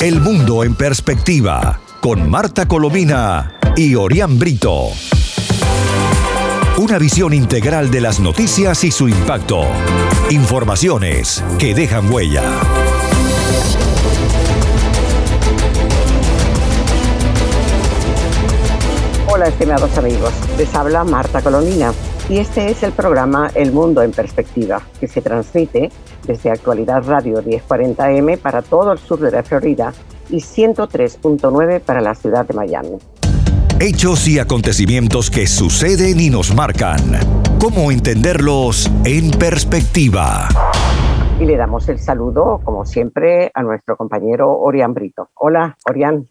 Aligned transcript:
El 0.00 0.22
mundo 0.22 0.64
en 0.64 0.74
perspectiva 0.74 1.78
con 2.00 2.30
Marta 2.30 2.66
Colomina 2.66 3.58
y 3.76 3.96
Orián 3.96 4.38
Brito. 4.38 4.88
Una 6.78 6.98
visión 6.98 7.34
integral 7.34 7.90
de 7.90 8.00
las 8.00 8.18
noticias 8.18 8.82
y 8.84 8.92
su 8.92 9.10
impacto. 9.10 9.66
Informaciones 10.30 11.44
que 11.58 11.74
dejan 11.74 12.10
huella. 12.10 12.42
Hola 19.40 19.48
estimados 19.48 19.96
amigos, 19.96 20.34
les 20.58 20.74
habla 20.74 21.02
Marta 21.02 21.40
Colomina 21.40 21.94
y 22.28 22.40
este 22.40 22.70
es 22.70 22.82
el 22.82 22.92
programa 22.92 23.50
El 23.54 23.72
Mundo 23.72 24.02
en 24.02 24.10
Perspectiva 24.10 24.82
que 25.00 25.08
se 25.08 25.22
transmite 25.22 25.90
desde 26.26 26.50
Actualidad 26.50 27.02
Radio 27.06 27.42
1040M 27.42 28.36
para 28.36 28.60
todo 28.60 28.92
el 28.92 28.98
sur 28.98 29.18
de 29.18 29.30
la 29.30 29.42
Florida 29.42 29.94
y 30.28 30.42
103.9 30.42 31.80
para 31.80 32.02
la 32.02 32.14
ciudad 32.14 32.46
de 32.46 32.52
Miami. 32.52 32.98
Hechos 33.80 34.28
y 34.28 34.38
acontecimientos 34.38 35.30
que 35.30 35.46
suceden 35.46 36.20
y 36.20 36.28
nos 36.28 36.54
marcan. 36.54 37.00
¿Cómo 37.58 37.90
entenderlos 37.90 38.90
en 39.06 39.30
perspectiva? 39.30 40.48
Y 41.40 41.46
le 41.46 41.56
damos 41.56 41.88
el 41.88 41.98
saludo, 41.98 42.60
como 42.62 42.84
siempre, 42.84 43.50
a 43.54 43.62
nuestro 43.62 43.96
compañero 43.96 44.52
Orián 44.52 44.92
Brito. 44.92 45.30
Hola, 45.32 45.78
Orián. 45.88 46.28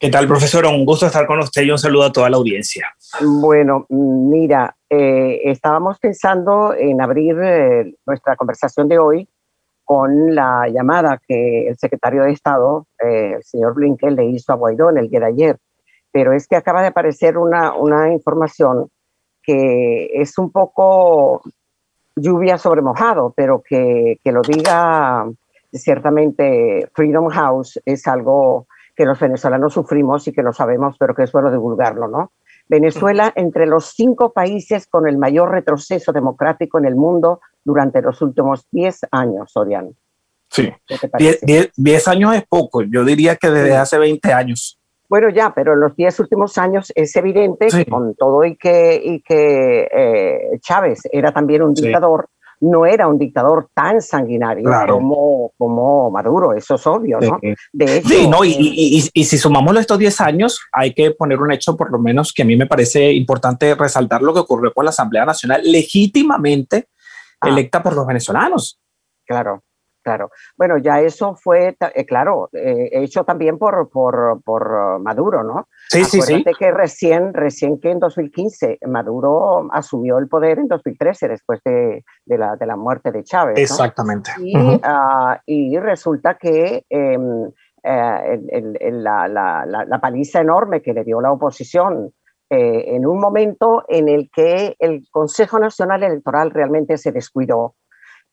¿Qué 0.00 0.08
tal, 0.08 0.26
profesor? 0.26 0.64
Un 0.64 0.86
gusto 0.86 1.04
estar 1.04 1.26
con 1.26 1.40
usted 1.40 1.60
y 1.60 1.70
un 1.70 1.76
saludo 1.76 2.04
a 2.04 2.10
toda 2.10 2.30
la 2.30 2.38
audiencia. 2.38 2.88
Bueno, 3.20 3.84
mira, 3.90 4.74
eh, 4.88 5.42
estábamos 5.44 5.98
pensando 5.98 6.72
en 6.72 7.02
abrir 7.02 7.36
eh, 7.38 7.94
nuestra 8.06 8.34
conversación 8.34 8.88
de 8.88 8.98
hoy 8.98 9.28
con 9.84 10.34
la 10.34 10.66
llamada 10.72 11.20
que 11.28 11.68
el 11.68 11.76
secretario 11.76 12.22
de 12.22 12.32
Estado, 12.32 12.86
eh, 12.98 13.34
el 13.36 13.42
señor 13.44 13.74
Blinken, 13.74 14.16
le 14.16 14.24
hizo 14.24 14.54
a 14.54 14.56
Guaidó 14.56 14.88
en 14.88 14.96
el 14.96 15.10
día 15.10 15.20
de 15.20 15.26
ayer. 15.26 15.58
Pero 16.10 16.32
es 16.32 16.48
que 16.48 16.56
acaba 16.56 16.80
de 16.80 16.88
aparecer 16.88 17.36
una, 17.36 17.74
una 17.74 18.10
información 18.10 18.88
que 19.42 20.12
es 20.14 20.38
un 20.38 20.50
poco 20.50 21.42
lluvia 22.16 22.56
sobre 22.56 22.80
mojado, 22.80 23.34
pero 23.36 23.62
que, 23.62 24.18
que 24.24 24.32
lo 24.32 24.40
diga 24.40 25.26
ciertamente 25.70 26.88
Freedom 26.94 27.28
House 27.28 27.78
es 27.84 28.06
algo 28.06 28.66
que 29.00 29.06
los 29.06 29.18
venezolanos 29.18 29.72
sufrimos 29.72 30.28
y 30.28 30.32
que 30.32 30.42
lo 30.42 30.52
sabemos, 30.52 30.96
pero 30.98 31.14
que 31.14 31.22
es 31.22 31.32
bueno 31.32 31.50
divulgarlo, 31.50 32.06
¿no? 32.06 32.32
Venezuela 32.68 33.32
entre 33.34 33.64
los 33.64 33.94
cinco 33.96 34.34
países 34.34 34.86
con 34.86 35.08
el 35.08 35.16
mayor 35.16 35.52
retroceso 35.52 36.12
democrático 36.12 36.78
en 36.78 36.84
el 36.84 36.96
mundo 36.96 37.40
durante 37.64 38.02
los 38.02 38.20
últimos 38.20 38.66
10 38.70 39.06
años, 39.10 39.56
Orián. 39.56 39.96
Sí, 40.50 40.70
10 41.78 42.08
años 42.08 42.34
es 42.34 42.44
poco, 42.46 42.82
yo 42.82 43.02
diría 43.02 43.36
que 43.36 43.48
desde 43.48 43.74
hace 43.74 43.96
20 43.96 44.34
años. 44.34 44.78
Bueno, 45.08 45.30
ya, 45.30 45.54
pero 45.54 45.72
en 45.72 45.80
los 45.80 45.96
10 45.96 46.20
últimos 46.20 46.58
años 46.58 46.92
es 46.94 47.16
evidente, 47.16 47.68
con 47.86 48.14
todo 48.16 48.44
y 48.44 48.54
que, 48.56 49.00
y 49.02 49.22
que 49.22 49.88
eh, 49.90 50.58
Chávez 50.60 51.00
era 51.10 51.32
también 51.32 51.62
un 51.62 51.72
dictador, 51.72 52.28
no 52.60 52.84
era 52.86 53.08
un 53.08 53.18
dictador 53.18 53.68
tan 53.74 54.02
sanguinario 54.02 54.70
como, 54.86 55.52
como 55.56 56.10
Maduro, 56.10 56.52
eso 56.52 56.74
es 56.74 56.86
obvio, 56.86 57.18
¿no? 57.20 57.38
sí, 57.42 58.28
no, 58.28 58.44
y, 58.44 58.50
y, 58.50 59.10
y, 59.12 59.24
si 59.24 59.38
sumamos 59.38 59.76
estos 59.78 59.98
10 59.98 60.20
años, 60.20 60.60
hay 60.72 60.92
que 60.92 61.12
poner 61.12 61.40
un 61.40 61.52
hecho, 61.52 61.76
por 61.76 61.90
lo 61.90 61.98
menos, 61.98 62.32
que 62.32 62.42
a 62.42 62.44
mí 62.44 62.56
me 62.56 62.66
parece 62.66 63.12
importante 63.12 63.74
resaltar 63.74 64.22
lo 64.22 64.34
que 64.34 64.40
ocurrió 64.40 64.72
con 64.72 64.84
la 64.84 64.90
Asamblea 64.90 65.24
Nacional 65.24 65.62
legítimamente 65.64 66.88
ah. 67.40 67.48
electa 67.48 67.82
por 67.82 67.94
los 67.94 68.06
venezolanos. 68.06 68.78
Claro, 69.26 69.62
Claro. 70.02 70.30
Bueno, 70.56 70.78
ya 70.78 71.00
eso 71.00 71.34
fue, 71.34 71.76
eh, 71.94 72.06
claro, 72.06 72.48
eh, 72.52 72.88
hecho 72.92 73.24
también 73.24 73.58
por, 73.58 73.90
por, 73.90 74.40
por 74.42 74.98
Maduro, 75.00 75.42
¿no? 75.44 75.68
Sí, 75.90 76.04
sí, 76.04 76.22
sí. 76.22 76.42
que 76.58 76.70
recién, 76.70 77.34
recién 77.34 77.78
que 77.78 77.90
en 77.90 77.98
2015 77.98 78.78
Maduro 78.86 79.68
asumió 79.72 80.18
el 80.18 80.28
poder 80.28 80.58
en 80.58 80.68
2013, 80.68 81.28
después 81.28 81.60
de, 81.64 82.04
de, 82.24 82.38
la, 82.38 82.56
de 82.56 82.66
la, 82.66 82.76
muerte 82.76 83.12
de 83.12 83.22
Chávez. 83.24 83.58
Exactamente. 83.58 84.30
Y, 84.38 84.56
uh, 84.56 84.80
y, 85.44 85.78
resulta 85.78 86.34
que 86.34 86.86
eh, 86.88 87.18
el, 87.82 88.76
el, 88.80 89.04
la, 89.04 89.28
la, 89.28 89.66
la, 89.66 90.00
paliza 90.00 90.40
enorme 90.40 90.80
que 90.80 90.94
le 90.94 91.04
dio 91.04 91.20
la 91.20 91.32
oposición 91.32 92.12
en 92.52 93.06
un 93.06 93.20
momento 93.20 93.84
en 93.86 94.08
el 94.08 94.28
que 94.34 94.74
el 94.80 95.06
Consejo 95.12 95.60
Nacional 95.60 96.02
Electoral 96.02 96.50
realmente 96.50 96.98
se 96.98 97.12
descuidó 97.12 97.76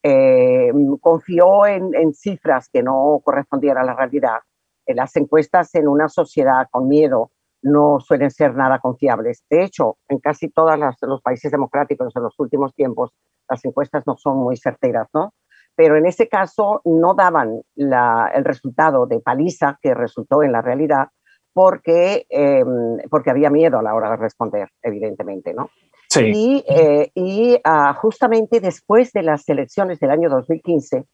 eh, 0.04 0.72
confió 1.02 1.66
en, 1.66 2.14
cifras 2.14 2.70
que 2.72 2.84
no 2.84 3.22
correspondían 3.24 3.78
a 3.78 3.84
la 3.84 3.96
realidad. 3.96 4.40
Eh, 4.86 4.94
las 4.94 5.16
encuestas 5.16 5.74
en 5.76 5.88
una 5.88 6.08
sociedad 6.10 6.68
con 6.72 6.88
miedo 6.88 7.32
no 7.62 8.00
suelen 8.00 8.32
ser 8.32 8.56
nada 8.56 8.80
confiables. 8.80 9.44
De 9.50 9.64
hecho, 9.64 9.98
en 10.08 10.20
casi 10.20 10.50
todos 10.50 10.78
los 11.02 11.22
países 11.22 11.52
democráticos 11.52 12.16
en 12.16 12.24
los 12.24 12.40
últimos 12.40 12.74
tiempos, 12.76 13.12
las 13.50 13.64
encuestas 13.66 14.04
no 14.06 14.16
son 14.18 14.38
muy 14.38 14.58
certeras, 14.58 15.08
¿no? 15.14 15.34
Pero 15.76 15.96
en 15.98 16.06
ese 16.06 16.28
caso 16.28 16.82
no 16.86 17.14
daban 17.14 17.62
el 17.76 18.46
resultado 18.46 19.06
de 19.06 19.20
paliza 19.20 19.78
que 19.82 19.94
resultó 19.94 20.44
en 20.44 20.52
la 20.52 20.62
realidad 20.62 21.10
porque, 21.54 22.26
em, 22.30 22.98
porque 23.10 23.32
había 23.32 23.50
miedo 23.50 23.80
a 23.80 23.84
la 23.84 23.96
hora 23.96 24.12
de 24.12 24.18
responder, 24.18 24.70
evidentemente, 24.82 25.54
¿no? 25.54 25.70
Y, 26.16 26.64
eh, 26.68 27.12
y 27.14 27.60
ah, 27.64 27.94
justamente 27.94 28.60
después 28.60 29.12
de 29.12 29.24
las 29.24 29.48
elecciones 29.50 30.00
del 30.00 30.12
año 30.12 30.30
2015, 30.30 31.06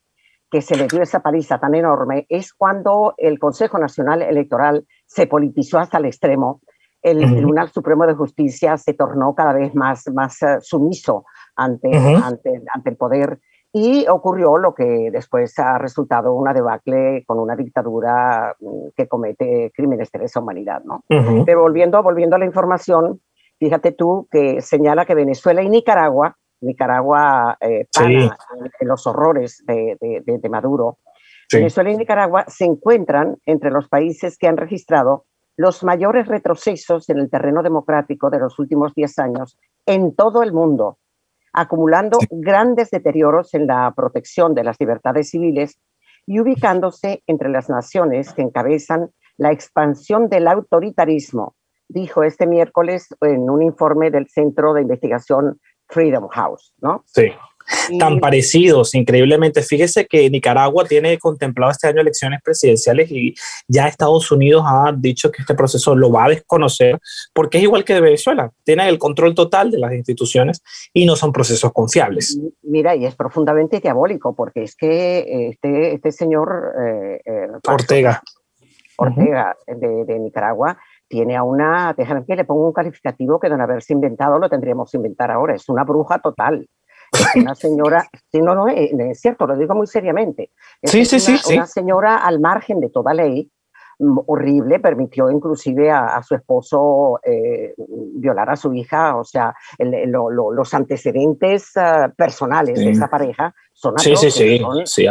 que 0.50 0.62
se 0.62 0.78
le 0.78 0.88
dio 0.88 1.02
esa 1.02 1.22
paliza 1.22 1.60
tan 1.60 1.74
enorme, 1.74 2.28
es 2.30 2.54
cuando 2.54 3.16
el 3.18 3.40
Consejo 3.40 3.80
Nacional 3.80 4.22
Electoral 4.22 4.86
se 5.08 5.26
politizó 5.26 5.80
hasta 5.80 5.98
el 5.98 6.06
extremo. 6.06 6.62
El 7.02 7.20
Tribunal 7.20 7.70
Supremo 7.70 8.06
de 8.06 8.14
Justicia 8.14 8.78
se 8.78 8.94
tornó 8.94 9.36
cada 9.36 9.52
vez 9.52 9.76
más, 9.76 10.08
más 10.14 10.42
uh, 10.42 10.62
sumiso 10.62 11.26
ante, 11.56 11.90
ante, 11.94 12.62
ante, 12.74 12.90
el 12.92 12.96
poder 12.96 13.40
y 13.74 14.06
ocurrió 14.08 14.58
lo 14.58 14.74
que 14.76 15.10
después 15.12 15.58
ha 15.58 15.80
resultado 15.80 16.34
una 16.34 16.54
debacle 16.54 17.24
con 17.26 17.40
una 17.40 17.56
dictadura 17.56 18.56
mm, 18.60 18.90
que 18.96 19.08
comete 19.08 19.72
crímenes 19.76 20.12
de 20.12 20.20
lesa 20.20 20.40
humanidad. 20.40 20.84
¿no? 20.86 21.04
Pero 21.46 21.62
volviendo, 21.62 22.02
volviendo 22.02 22.36
a 22.36 22.40
la 22.40 22.46
información, 22.46 23.20
Fíjate 23.64 23.94
tú 23.94 24.28
que 24.30 24.60
señala 24.60 25.06
que 25.06 25.16
Venezuela 25.16 25.64
y 25.64 25.70
Nicaragua, 25.70 26.36
Nicaragua 26.60 27.58
eh, 27.62 27.88
en, 28.02 28.30
los 28.82 29.08
horrores 29.08 29.64
de, 29.66 29.96
de, 30.02 30.50
Maduro, 30.50 30.98
Venezuela 31.50 31.90
y 31.90 31.96
Nicaragua 31.96 32.44
se 32.50 32.66
encuentran 32.66 33.38
entre 33.46 33.72
los 33.72 33.88
países 33.88 34.38
que 34.38 34.48
han 34.48 34.58
registrado 34.58 35.28
los 35.56 35.82
mayores 35.82 36.28
retrocesos 36.28 37.10
en 37.10 37.20
el 37.20 37.30
terreno 37.30 37.64
democrático 37.64 38.30
de 38.30 38.40
los 38.40 38.60
últimos 38.60 38.94
10 38.96 39.20
años 39.20 39.58
en 39.86 40.14
todo 40.14 40.44
el 40.44 40.52
mundo, 40.52 40.98
acumulando 41.54 42.20
grandes 42.32 42.92
deterioros 42.92 43.54
en 43.54 43.68
la 43.68 43.94
protección 43.96 44.54
de 44.56 44.66
las 44.66 44.78
libertades 44.78 45.30
civiles 45.30 45.80
y 46.26 46.42
ubicándose 46.42 47.24
entre 47.28 47.48
las 47.48 47.70
naciones 47.70 48.34
que 48.34 48.42
encabezan 48.42 49.12
la 49.38 49.54
expansión 49.54 50.28
del 50.28 50.50
autoritarismo, 50.50 51.56
dijo 51.88 52.24
este 52.24 52.48
miércoles 52.48 53.08
en 53.22 53.50
un 53.50 53.62
informe 53.62 54.12
del 54.12 54.28
Centro 54.28 54.74
de 54.74 54.82
Investigación 54.82 55.60
Freedom 55.88 56.28
House, 56.30 56.74
¿no? 56.82 57.04
Sí. 57.08 57.32
Tan 57.98 58.20
parecidos, 58.20 58.94
increíblemente. 58.94 59.62
Fíjese 59.62 60.06
que 60.06 60.30
Nicaragua 60.30 60.86
tiene 60.86 61.18
contemplado 61.18 61.72
este 61.72 61.88
año 61.88 62.02
elecciones 62.02 62.42
presidenciales 62.44 63.10
y 63.10 63.34
ya 63.68 63.88
Estados 63.88 64.30
Unidos 64.32 64.64
ha 64.66 64.94
dicho 64.96 65.32
que 65.32 65.42
este 65.42 65.56
proceso 65.56 65.96
lo 65.96 66.12
va 66.12 66.26
a 66.26 66.30
desconocer 66.30 67.00
porque 67.34 67.60
es 67.60 67.64
igual 67.64 67.86
que 67.86 67.94
de 67.94 68.02
Venezuela. 68.02 68.52
Tiene 68.64 68.90
el 68.90 69.00
control 69.00 69.34
total 69.34 69.72
de 69.72 69.80
las 69.80 69.94
instituciones 69.94 70.62
y 70.94 71.06
no 71.06 71.16
son 71.16 71.32
procesos 71.32 71.72
confiables. 71.72 72.38
Mira, 72.64 72.96
y 72.96 73.06
es 73.06 73.16
profundamente 73.16 73.80
diabólico 73.80 74.36
porque 74.36 74.64
es 74.64 74.76
que 74.76 75.50
este, 75.50 75.94
este 75.94 76.12
señor 76.12 76.74
eh, 76.78 77.22
eh, 77.26 77.48
Ortega. 77.66 78.22
Ortega 78.98 79.56
de, 79.68 80.06
de 80.06 80.20
Nicaragua 80.20 80.78
tiene 81.14 81.38
a 81.38 81.44
una, 81.44 81.94
déjame 81.96 82.26
que 82.26 82.36
le 82.36 82.44
pongo 82.44 82.66
un 82.66 82.74
calificativo 82.74 83.40
que 83.40 83.48
de 83.48 83.56
no 83.56 83.64
haberse 83.64 83.94
inventado 83.94 84.40
lo 84.40 84.50
tendríamos 84.50 84.90
que 84.90 84.98
inventar 84.98 85.30
ahora, 85.30 85.54
es 85.54 85.70
una 85.70 85.84
bruja 85.84 86.18
total. 86.18 86.68
Es 87.12 87.36
una 87.36 87.54
señora, 87.56 88.10
sí, 88.32 88.42
no, 88.42 88.56
no, 88.56 88.68
es, 88.68 89.22
cierto, 89.22 89.46
lo 89.46 89.56
digo 89.56 89.76
muy 89.76 89.86
seriamente. 89.86 90.50
sí, 90.82 91.06
sí, 91.06 91.20
sí, 91.20 91.38
Una 91.54 91.68
señora 91.68 92.18
al 92.18 92.40
margen 92.40 92.80
de 92.80 92.90
toda 92.90 93.14
ley, 93.14 93.48
mm, 94.00 94.22
horrible, 94.26 94.80
permitió 94.80 95.30
inclusive 95.30 95.92
a, 95.92 96.20
su 96.24 96.34
esposo 96.34 97.20
eh, 97.24 97.76
violar 98.16 98.50
a 98.50 98.56
su 98.56 98.74
hija, 98.74 99.16
o 99.16 99.24
sea, 99.24 99.54
los 99.78 100.74
antecedentes 100.74 101.78
ah, 101.78 102.12
personales 102.18 102.80
de 102.80 102.90
esa 102.90 103.08
pareja 103.08 103.54
son, 103.74 103.98
sí, 103.98 104.16
sí, 104.16 104.32
sí, 104.32 104.60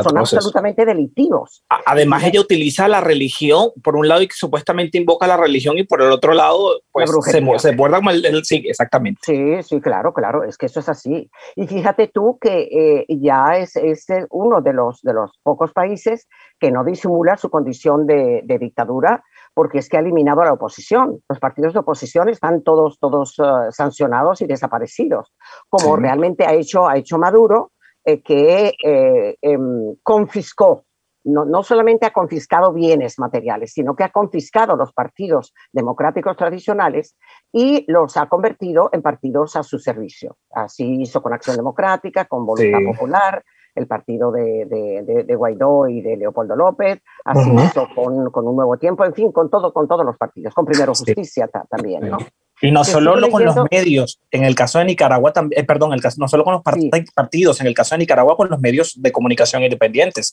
son, 0.02 0.16
absolutamente 0.16 0.86
delictivos. 0.86 1.64
Además, 1.68 2.24
ella 2.24 2.40
utiliza 2.40 2.88
la 2.88 3.00
religión, 3.00 3.70
por 3.82 3.96
un 3.96 4.08
lado, 4.08 4.22
y 4.22 4.28
que 4.28 4.34
supuestamente 4.34 4.98
invoca 4.98 5.26
la 5.26 5.36
religión, 5.36 5.76
y 5.78 5.84
por 5.84 6.00
el 6.00 6.10
otro 6.10 6.32
lado, 6.32 6.80
pues 6.90 7.10
se, 7.24 7.58
se 7.58 7.76
guarda 7.76 7.98
como 7.98 8.10
el, 8.10 8.44
Sí, 8.44 8.64
exactamente. 8.66 9.20
Sí, 9.24 9.62
sí, 9.62 9.80
claro, 9.80 10.12
claro, 10.12 10.44
es 10.44 10.56
que 10.56 10.66
eso 10.66 10.80
es 10.80 10.88
así. 10.88 11.30
Y 11.56 11.66
fíjate 11.66 12.08
tú 12.08 12.38
que 12.40 12.68
eh, 12.70 13.06
ya 13.08 13.56
es, 13.58 13.76
es, 13.76 14.06
uno 14.30 14.60
de 14.60 14.72
los, 14.72 15.02
de 15.02 15.12
los 15.12 15.32
pocos 15.42 15.72
países 15.72 16.28
que 16.58 16.70
no 16.70 16.84
disimula 16.84 17.36
su 17.36 17.50
condición 17.50 18.06
de, 18.06 18.42
de 18.44 18.58
dictadura 18.58 19.22
porque 19.54 19.78
es 19.78 19.88
que 19.88 19.96
ha 19.96 20.00
eliminado 20.00 20.40
a 20.40 20.46
la 20.46 20.52
oposición. 20.54 21.20
Los 21.28 21.38
partidos 21.38 21.74
de 21.74 21.80
oposición 21.80 22.28
están 22.28 22.62
todos, 22.62 22.98
todos 22.98 23.38
uh, 23.38 23.70
sancionados 23.70 24.40
y 24.40 24.46
desaparecidos, 24.46 25.32
como 25.68 25.96
sí. 25.96 26.02
realmente 26.02 26.46
ha 26.46 26.54
hecho, 26.54 26.88
ha 26.88 26.96
hecho 26.96 27.18
Maduro, 27.18 27.72
eh, 28.04 28.22
que 28.22 28.74
eh, 28.84 29.36
eh, 29.40 29.58
confiscó, 30.02 30.84
no, 31.24 31.44
no, 31.44 31.62
solamente 31.62 32.04
ha 32.04 32.12
confiscado 32.12 32.72
bienes 32.72 33.18
materiales, 33.18 33.72
sino 33.72 33.94
que 33.94 34.02
ha 34.02 34.10
confiscado 34.10 34.74
los 34.74 34.92
partidos 34.92 35.54
democráticos 35.72 36.36
tradicionales 36.36 37.16
y 37.52 37.84
los 37.86 38.16
ha 38.16 38.28
convertido 38.28 38.90
en 38.92 39.02
partidos 39.02 39.54
a 39.54 39.62
su 39.62 39.78
servicio. 39.78 40.36
Así 40.50 41.00
hizo 41.00 41.22
con 41.22 41.32
Acción 41.32 41.56
Democrática, 41.56 42.24
con 42.24 42.44
Voluntad 42.44 42.80
sí. 42.80 42.86
Popular, 42.86 43.44
el 43.74 43.86
partido 43.86 44.32
de, 44.32 44.66
de, 44.66 45.24
de, 45.24 45.34
Guaidó 45.36 45.88
y 45.88 46.02
de 46.02 46.16
Leopoldo 46.16 46.56
López, 46.56 47.00
así 47.24 47.50
uh 47.50 47.54
-huh. 47.54 47.64
hizo 47.66 47.88
con, 47.94 48.30
con, 48.30 48.46
un 48.46 48.56
nuevo 48.56 48.76
tiempo, 48.76 49.04
en 49.04 49.14
fin, 49.14 49.32
con 49.32 49.48
todo, 49.48 49.72
con 49.72 49.88
todos 49.88 50.04
los 50.04 50.16
partidos, 50.18 50.52
con 50.54 50.66
Primero 50.66 50.92
Justicia 50.92 51.46
sí. 51.46 51.58
también, 51.70 52.10
¿no? 52.10 52.18
Y 52.62 52.70
no 52.70 52.84
solo 52.84 53.16
lo 53.16 53.28
con 53.28 53.44
los 53.44 53.56
medios, 53.72 54.20
en 54.30 54.44
el 54.44 54.54
caso 54.54 54.78
de 54.78 54.84
Nicaragua 54.84 55.32
también, 55.32 55.60
eh, 55.60 55.64
perdón, 55.64 55.92
el 55.92 56.00
caso, 56.00 56.18
no 56.20 56.28
solo 56.28 56.44
con 56.44 56.54
los 56.54 56.62
part 56.62 56.78
sí. 56.78 56.90
partidos, 57.12 57.60
en 57.60 57.66
el 57.66 57.74
caso 57.74 57.96
de 57.96 57.98
Nicaragua 57.98 58.36
con 58.36 58.48
los 58.48 58.60
medios 58.60 58.94
de 59.02 59.10
comunicación 59.10 59.64
independientes, 59.64 60.32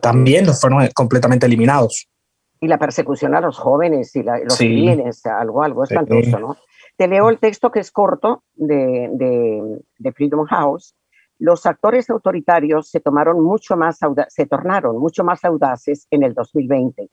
también 0.00 0.44
los 0.44 0.60
fueron 0.60 0.88
completamente 0.92 1.46
eliminados. 1.46 2.08
Y 2.60 2.66
la 2.66 2.78
persecución 2.78 3.36
a 3.36 3.40
los 3.40 3.58
jóvenes 3.58 4.14
y 4.16 4.24
la, 4.24 4.38
los 4.40 4.54
sí. 4.54 4.66
bienes, 4.66 5.24
algo, 5.24 5.62
algo 5.62 5.84
espantoso. 5.84 6.38
¿no? 6.40 6.56
Te 6.96 7.06
leo 7.06 7.30
el 7.30 7.38
texto 7.38 7.70
que 7.70 7.78
es 7.78 7.92
corto 7.92 8.42
de, 8.54 9.08
de, 9.12 9.80
de 9.98 10.12
Freedom 10.12 10.44
House, 10.46 10.96
los 11.38 11.64
actores 11.66 12.10
autoritarios 12.10 12.88
se, 12.90 12.98
tomaron 12.98 13.40
mucho 13.40 13.76
más 13.76 13.98
se 14.28 14.46
tornaron 14.46 14.98
mucho 14.98 15.24
más 15.24 15.44
audaces 15.44 16.06
en 16.10 16.24
el 16.24 16.34
2020, 16.34 17.08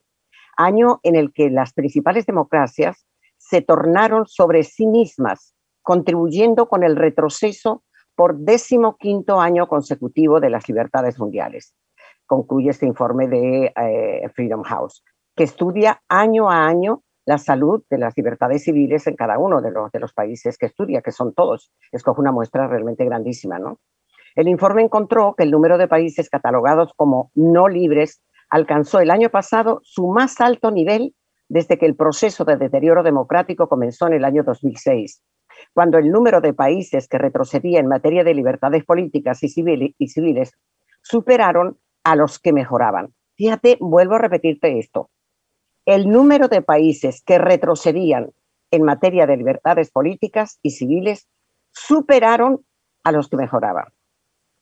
año 0.56 1.00
en 1.04 1.16
el 1.16 1.32
que 1.32 1.50
las 1.50 1.72
principales 1.72 2.26
democracias 2.26 3.06
se 3.50 3.62
tornaron 3.62 4.26
sobre 4.26 4.62
sí 4.62 4.86
mismas, 4.86 5.54
contribuyendo 5.82 6.68
con 6.68 6.84
el 6.84 6.94
retroceso 6.94 7.82
por 8.14 8.36
décimo 8.38 8.96
quinto 8.96 9.40
año 9.40 9.66
consecutivo 9.66 10.38
de 10.38 10.50
las 10.50 10.68
libertades 10.68 11.18
mundiales. 11.18 11.74
Concluye 12.26 12.70
este 12.70 12.86
informe 12.86 13.26
de 13.26 13.72
eh, 13.74 14.28
Freedom 14.34 14.62
House, 14.62 15.02
que 15.34 15.42
estudia 15.44 16.00
año 16.08 16.48
a 16.48 16.68
año 16.68 17.02
la 17.24 17.38
salud 17.38 17.82
de 17.90 17.98
las 17.98 18.16
libertades 18.16 18.62
civiles 18.62 19.06
en 19.08 19.16
cada 19.16 19.36
uno 19.38 19.60
de 19.60 19.72
los, 19.72 19.90
de 19.90 19.98
los 19.98 20.12
países 20.12 20.56
que 20.56 20.66
estudia, 20.66 21.02
que 21.02 21.10
son 21.10 21.34
todos. 21.34 21.72
Escoge 21.90 22.20
una 22.20 22.32
muestra 22.32 22.68
realmente 22.68 23.04
grandísima, 23.04 23.58
¿no? 23.58 23.80
El 24.36 24.46
informe 24.46 24.82
encontró 24.82 25.34
que 25.36 25.42
el 25.42 25.50
número 25.50 25.76
de 25.76 25.88
países 25.88 26.30
catalogados 26.30 26.92
como 26.94 27.32
no 27.34 27.66
libres 27.66 28.22
alcanzó 28.48 29.00
el 29.00 29.10
año 29.10 29.28
pasado 29.28 29.80
su 29.82 30.06
más 30.06 30.40
alto 30.40 30.70
nivel 30.70 31.14
desde 31.50 31.78
que 31.78 31.86
el 31.86 31.96
proceso 31.96 32.44
de 32.44 32.56
deterioro 32.56 33.02
democrático 33.02 33.68
comenzó 33.68 34.06
en 34.06 34.14
el 34.14 34.24
año 34.24 34.44
2006, 34.44 35.20
cuando 35.74 35.98
el 35.98 36.10
número 36.10 36.40
de 36.40 36.54
países 36.54 37.08
que 37.08 37.18
retrocedía 37.18 37.80
en 37.80 37.88
materia 37.88 38.22
de 38.22 38.34
libertades 38.34 38.84
políticas 38.84 39.42
y, 39.42 39.94
y 39.98 40.08
civiles 40.08 40.52
superaron 41.02 41.76
a 42.04 42.14
los 42.14 42.38
que 42.38 42.52
mejoraban. 42.52 43.12
Fíjate, 43.36 43.78
vuelvo 43.80 44.14
a 44.14 44.18
repetirte 44.18 44.78
esto. 44.78 45.10
El 45.84 46.08
número 46.08 46.46
de 46.46 46.62
países 46.62 47.20
que 47.26 47.38
retrocedían 47.38 48.30
en 48.70 48.84
materia 48.84 49.26
de 49.26 49.36
libertades 49.36 49.90
políticas 49.90 50.60
y 50.62 50.70
civiles 50.70 51.28
superaron 51.72 52.64
a 53.02 53.10
los 53.10 53.28
que 53.28 53.36
mejoraban. 53.36 53.86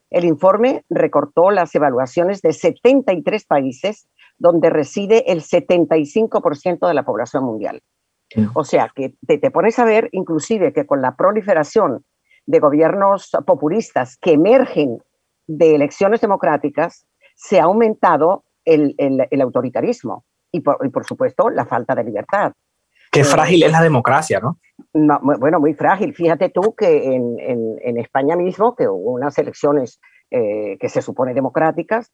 El 0.08 0.24
informe 0.24 0.86
recortó 0.88 1.50
las 1.50 1.74
evaluaciones 1.74 2.40
de 2.40 2.54
73 2.54 3.44
países 3.44 4.08
donde 4.38 4.70
reside 4.70 5.30
el 5.32 5.42
75% 5.42 6.86
de 6.86 6.94
la 6.94 7.04
población 7.04 7.44
mundial. 7.44 7.82
O 8.54 8.62
sea, 8.62 8.92
que 8.94 9.14
te, 9.26 9.38
te, 9.38 9.50
pones 9.50 9.78
a 9.78 9.84
ver 9.84 10.10
inclusive 10.12 10.74
que 10.74 10.86
con 10.86 11.00
la 11.00 11.16
proliferación 11.16 12.04
de 12.44 12.60
gobiernos 12.60 13.30
populistas 13.46 14.18
que 14.18 14.32
emergen 14.32 14.98
de 15.46 15.74
elecciones 15.74 16.20
democráticas, 16.20 17.06
se 17.34 17.58
ha 17.58 17.64
aumentado 17.64 18.44
el, 18.64 18.94
el, 18.98 19.26
el 19.30 19.40
autoritarismo 19.40 20.24
y 20.52 20.60
por, 20.60 20.78
y 20.84 20.90
por, 20.90 21.04
supuesto, 21.04 21.50
la 21.50 21.64
falta 21.64 21.94
de 21.94 22.04
libertad. 22.04 22.52
Qué 23.10 23.24
frágil 23.24 23.62
es 23.62 23.72
la 23.72 23.82
democracia, 23.82 24.40
¿no? 24.40 24.58
no 24.92 25.18
bueno, 25.22 25.58
muy 25.58 25.72
frágil. 25.74 26.14
Fíjate 26.14 26.50
tú 26.50 26.74
que 26.76 27.14
en, 27.14 27.38
en, 27.38 27.76
en 27.80 27.98
España 27.98 28.36
mismo, 28.36 28.74
que 28.76 28.86
hubo 28.86 29.12
unas 29.12 29.38
elecciones 29.38 30.00
eh, 30.30 30.76
que 30.78 30.88
se 30.90 31.00
supone 31.00 31.32
democráticas, 31.32 32.12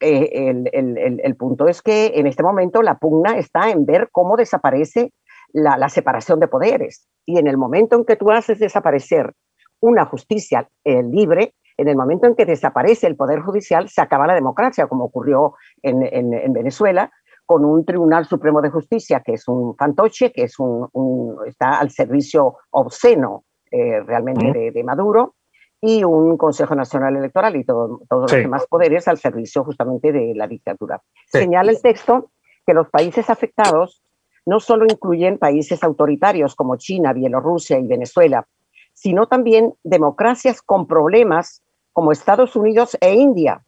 eh, 0.00 0.30
el, 0.32 0.68
el, 0.72 1.20
el, 1.22 1.36
punto 1.36 1.68
es 1.68 1.82
que 1.82 2.12
en 2.14 2.26
este 2.26 2.42
momento 2.42 2.82
la 2.82 2.98
pugna 2.98 3.38
está 3.38 3.70
en 3.70 3.86
ver 3.86 4.08
cómo 4.12 4.36
desaparece 4.36 5.12
la, 5.52 5.76
la, 5.78 5.88
separación 5.88 6.40
de 6.40 6.48
poderes. 6.48 7.08
Y 7.24 7.38
en 7.38 7.46
el 7.46 7.56
momento 7.56 7.96
en 7.96 8.04
que 8.04 8.16
tú 8.16 8.30
haces 8.30 8.58
desaparecer 8.58 9.32
una 9.80 10.04
justicia 10.04 10.68
eh, 10.84 11.02
libre, 11.02 11.54
en 11.76 11.88
el 11.88 11.96
momento 11.96 12.26
en 12.26 12.34
que 12.34 12.46
desaparece 12.46 13.06
el 13.06 13.16
poder 13.16 13.40
judicial, 13.40 13.88
se 13.88 14.00
acaba 14.00 14.26
la 14.26 14.34
democracia, 14.34 14.86
como 14.86 15.04
ocurrió 15.04 15.54
en, 15.82 16.02
en, 16.02 16.32
en 16.32 16.52
Venezuela, 16.52 17.10
con 17.46 17.64
un 17.64 17.84
Tribunal 17.84 18.26
Supremo 18.26 18.60
de 18.60 18.70
Justicia 18.70 19.22
que 19.24 19.34
es 19.34 19.46
un 19.48 19.76
fantoche, 19.76 20.32
que 20.32 20.42
es 20.42 20.58
un, 20.58 20.88
un 20.92 21.36
está 21.46 21.78
al 21.78 21.90
servicio 21.90 22.56
obsceno 22.70 23.44
eh, 23.70 24.00
realmente 24.00 24.52
de, 24.52 24.72
de, 24.72 24.84
Maduro, 24.84 25.36
y 25.86 26.02
un 26.02 26.36
Consejo 26.36 26.74
Nacional 26.74 27.16
Electoral 27.16 27.54
y 27.54 27.64
todo, 27.64 28.02
todos 28.08 28.28
sí. 28.28 28.36
los 28.38 28.44
demás 28.44 28.66
poderes 28.66 29.06
al 29.06 29.18
servicio 29.18 29.62
justamente 29.62 30.10
de 30.10 30.34
la 30.34 30.48
dictadura. 30.48 31.00
Sí. 31.30 31.38
Señala 31.38 31.70
el 31.70 31.80
texto 31.80 32.30
que 32.66 32.74
los 32.74 32.90
países 32.90 33.30
afectados 33.30 34.02
no 34.44 34.58
solo 34.58 34.84
incluyen 34.84 35.38
países 35.38 35.84
autoritarios 35.84 36.56
como 36.56 36.76
China, 36.76 37.12
Bielorrusia 37.12 37.78
y 37.78 37.86
Venezuela, 37.86 38.48
sino 38.94 39.28
también 39.28 39.74
democracias 39.84 40.60
con 40.60 40.88
problemas 40.88 41.62
como 41.92 42.10
Estados 42.10 42.56
Unidos 42.56 42.96
e 43.00 43.14
India, 43.14 43.62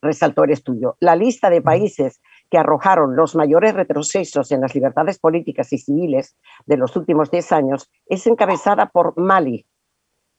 resaltó 0.00 0.44
el 0.44 0.52
estudio. 0.52 0.96
La 1.00 1.16
lista 1.16 1.50
de 1.50 1.60
países 1.60 2.20
que 2.50 2.58
arrojaron 2.58 3.16
los 3.16 3.34
mayores 3.34 3.74
retrocesos 3.74 4.52
en 4.52 4.60
las 4.60 4.76
libertades 4.76 5.18
políticas 5.18 5.72
y 5.72 5.78
civiles 5.78 6.36
de 6.66 6.76
los 6.76 6.94
últimos 6.96 7.30
10 7.32 7.50
años 7.52 7.90
es 8.06 8.26
encabezada 8.28 8.86
por 8.86 9.18
Mali, 9.18 9.66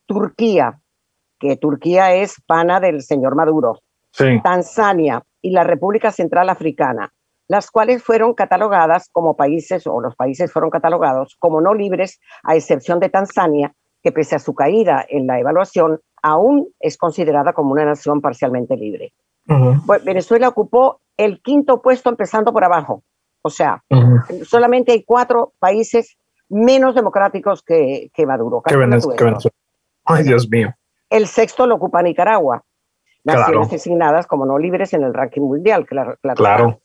Turquía, 0.07 0.79
que 1.39 1.55
Turquía 1.57 2.13
es 2.15 2.41
pana 2.47 2.79
del 2.79 3.03
señor 3.03 3.35
Maduro, 3.35 3.79
sí. 4.11 4.41
Tanzania 4.41 5.23
y 5.41 5.51
la 5.51 5.63
República 5.63 6.11
Central 6.11 6.49
Africana, 6.49 7.13
las 7.47 7.69
cuales 7.69 8.03
fueron 8.03 8.33
catalogadas 8.33 9.09
como 9.11 9.35
países, 9.35 9.85
o 9.85 10.01
los 10.01 10.15
países 10.15 10.51
fueron 10.51 10.71
catalogados 10.71 11.35
como 11.39 11.61
no 11.61 11.73
libres, 11.73 12.19
a 12.43 12.55
excepción 12.55 12.99
de 12.99 13.09
Tanzania, 13.09 13.73
que 14.01 14.11
pese 14.11 14.35
a 14.35 14.39
su 14.39 14.53
caída 14.53 15.05
en 15.07 15.27
la 15.27 15.39
evaluación, 15.39 15.99
aún 16.21 16.69
es 16.79 16.97
considerada 16.97 17.53
como 17.53 17.71
una 17.71 17.85
nación 17.85 18.21
parcialmente 18.21 18.75
libre. 18.75 19.13
Uh 19.47 19.53
-huh. 19.53 20.03
Venezuela 20.03 20.49
ocupó 20.49 20.99
el 21.15 21.41
quinto 21.41 21.81
puesto 21.81 22.09
empezando 22.09 22.51
por 22.51 22.63
abajo. 22.63 23.03
O 23.41 23.49
sea, 23.49 23.83
uh 23.89 23.95
-huh. 23.95 24.43
solamente 24.45 24.91
hay 24.91 25.03
cuatro 25.03 25.53
países 25.59 26.17
menos 26.49 26.95
democráticos 26.95 27.63
que, 27.63 28.09
que 28.13 28.25
Maduro. 28.25 28.61
Que 28.61 28.75
Venezuela. 28.75 29.21
Venezuela. 29.21 29.55
Ay, 30.07 30.23
Dios 30.23 30.49
mío. 30.49 30.73
El 31.09 31.27
sexto 31.27 31.67
lo 31.67 31.75
ocupa 31.75 32.01
Nicaragua. 32.01 32.63
Naciones 33.23 33.51
claro. 33.51 33.67
designadas 33.67 34.25
como 34.25 34.45
no 34.45 34.57
libres 34.57 34.93
en 34.93 35.03
el 35.03 35.13
ranking 35.13 35.41
mundial, 35.41 35.85
claro. 35.85 36.17
Claro. 36.21 36.37
claro. 36.37 36.81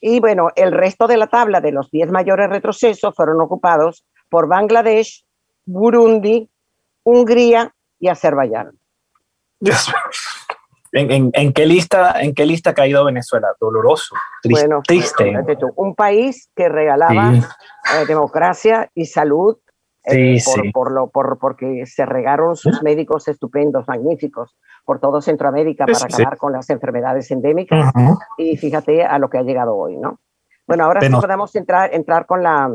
Y 0.00 0.20
bueno, 0.20 0.48
el 0.56 0.72
resto 0.72 1.06
de 1.06 1.16
la 1.16 1.26
tabla 1.28 1.60
de 1.60 1.72
los 1.72 1.90
10 1.90 2.10
mayores 2.10 2.48
retrocesos 2.48 3.14
fueron 3.14 3.40
ocupados 3.40 4.04
por 4.28 4.48
Bangladesh, 4.48 5.24
Burundi, 5.64 6.50
Hungría 7.04 7.74
y 7.98 8.08
Azerbaiyán. 8.08 8.78
Dios 9.60 9.92
¿En, 10.92 11.10
en, 11.10 11.30
en, 11.32 11.52
qué 11.52 11.66
lista, 11.66 12.20
¿En 12.20 12.34
qué 12.34 12.46
lista 12.46 12.70
ha 12.70 12.74
caído 12.74 13.04
Venezuela? 13.04 13.48
Doloroso, 13.60 14.14
triste. 14.42 14.66
Bueno, 14.66 14.82
triste. 14.86 15.34
Un 15.74 15.94
país 15.94 16.50
que 16.54 16.68
regalaba 16.68 17.32
sí. 17.32 17.40
eh, 17.40 18.06
democracia 18.06 18.90
y 18.94 19.06
salud 19.06 19.58
Sí, 20.06 20.36
eh, 20.36 20.42
por, 20.44 20.62
sí. 20.62 20.70
por, 20.72 20.92
lo, 20.92 21.08
por, 21.08 21.38
porque 21.38 21.86
se 21.86 22.04
regaron 22.04 22.56
sus 22.56 22.82
médicos 22.82 23.26
estupendos, 23.26 23.88
magníficos, 23.88 24.54
por 24.84 25.00
todo 25.00 25.22
Centroamérica 25.22 25.86
para 25.86 25.98
sí, 25.98 26.04
acabar 26.22 26.36
con 26.36 26.52
las 26.52 26.68
enfermedades 26.68 27.30
endémicas. 27.30 27.90
Uh 27.94 27.98
-huh. 27.98 28.18
Y 28.36 28.56
fíjate 28.58 29.02
a 29.04 29.18
lo 29.18 29.30
que 29.30 29.38
ha 29.38 29.42
llegado 29.42 29.74
hoy, 29.74 29.96
¿no? 29.96 30.20
Bueno, 30.66 30.84
ahora 30.84 31.00
Pero, 31.00 31.16
sí 31.16 31.22
podemos 31.22 31.56
entrar, 31.56 31.94
entrar 31.94 32.26
con, 32.26 32.42
la, 32.42 32.70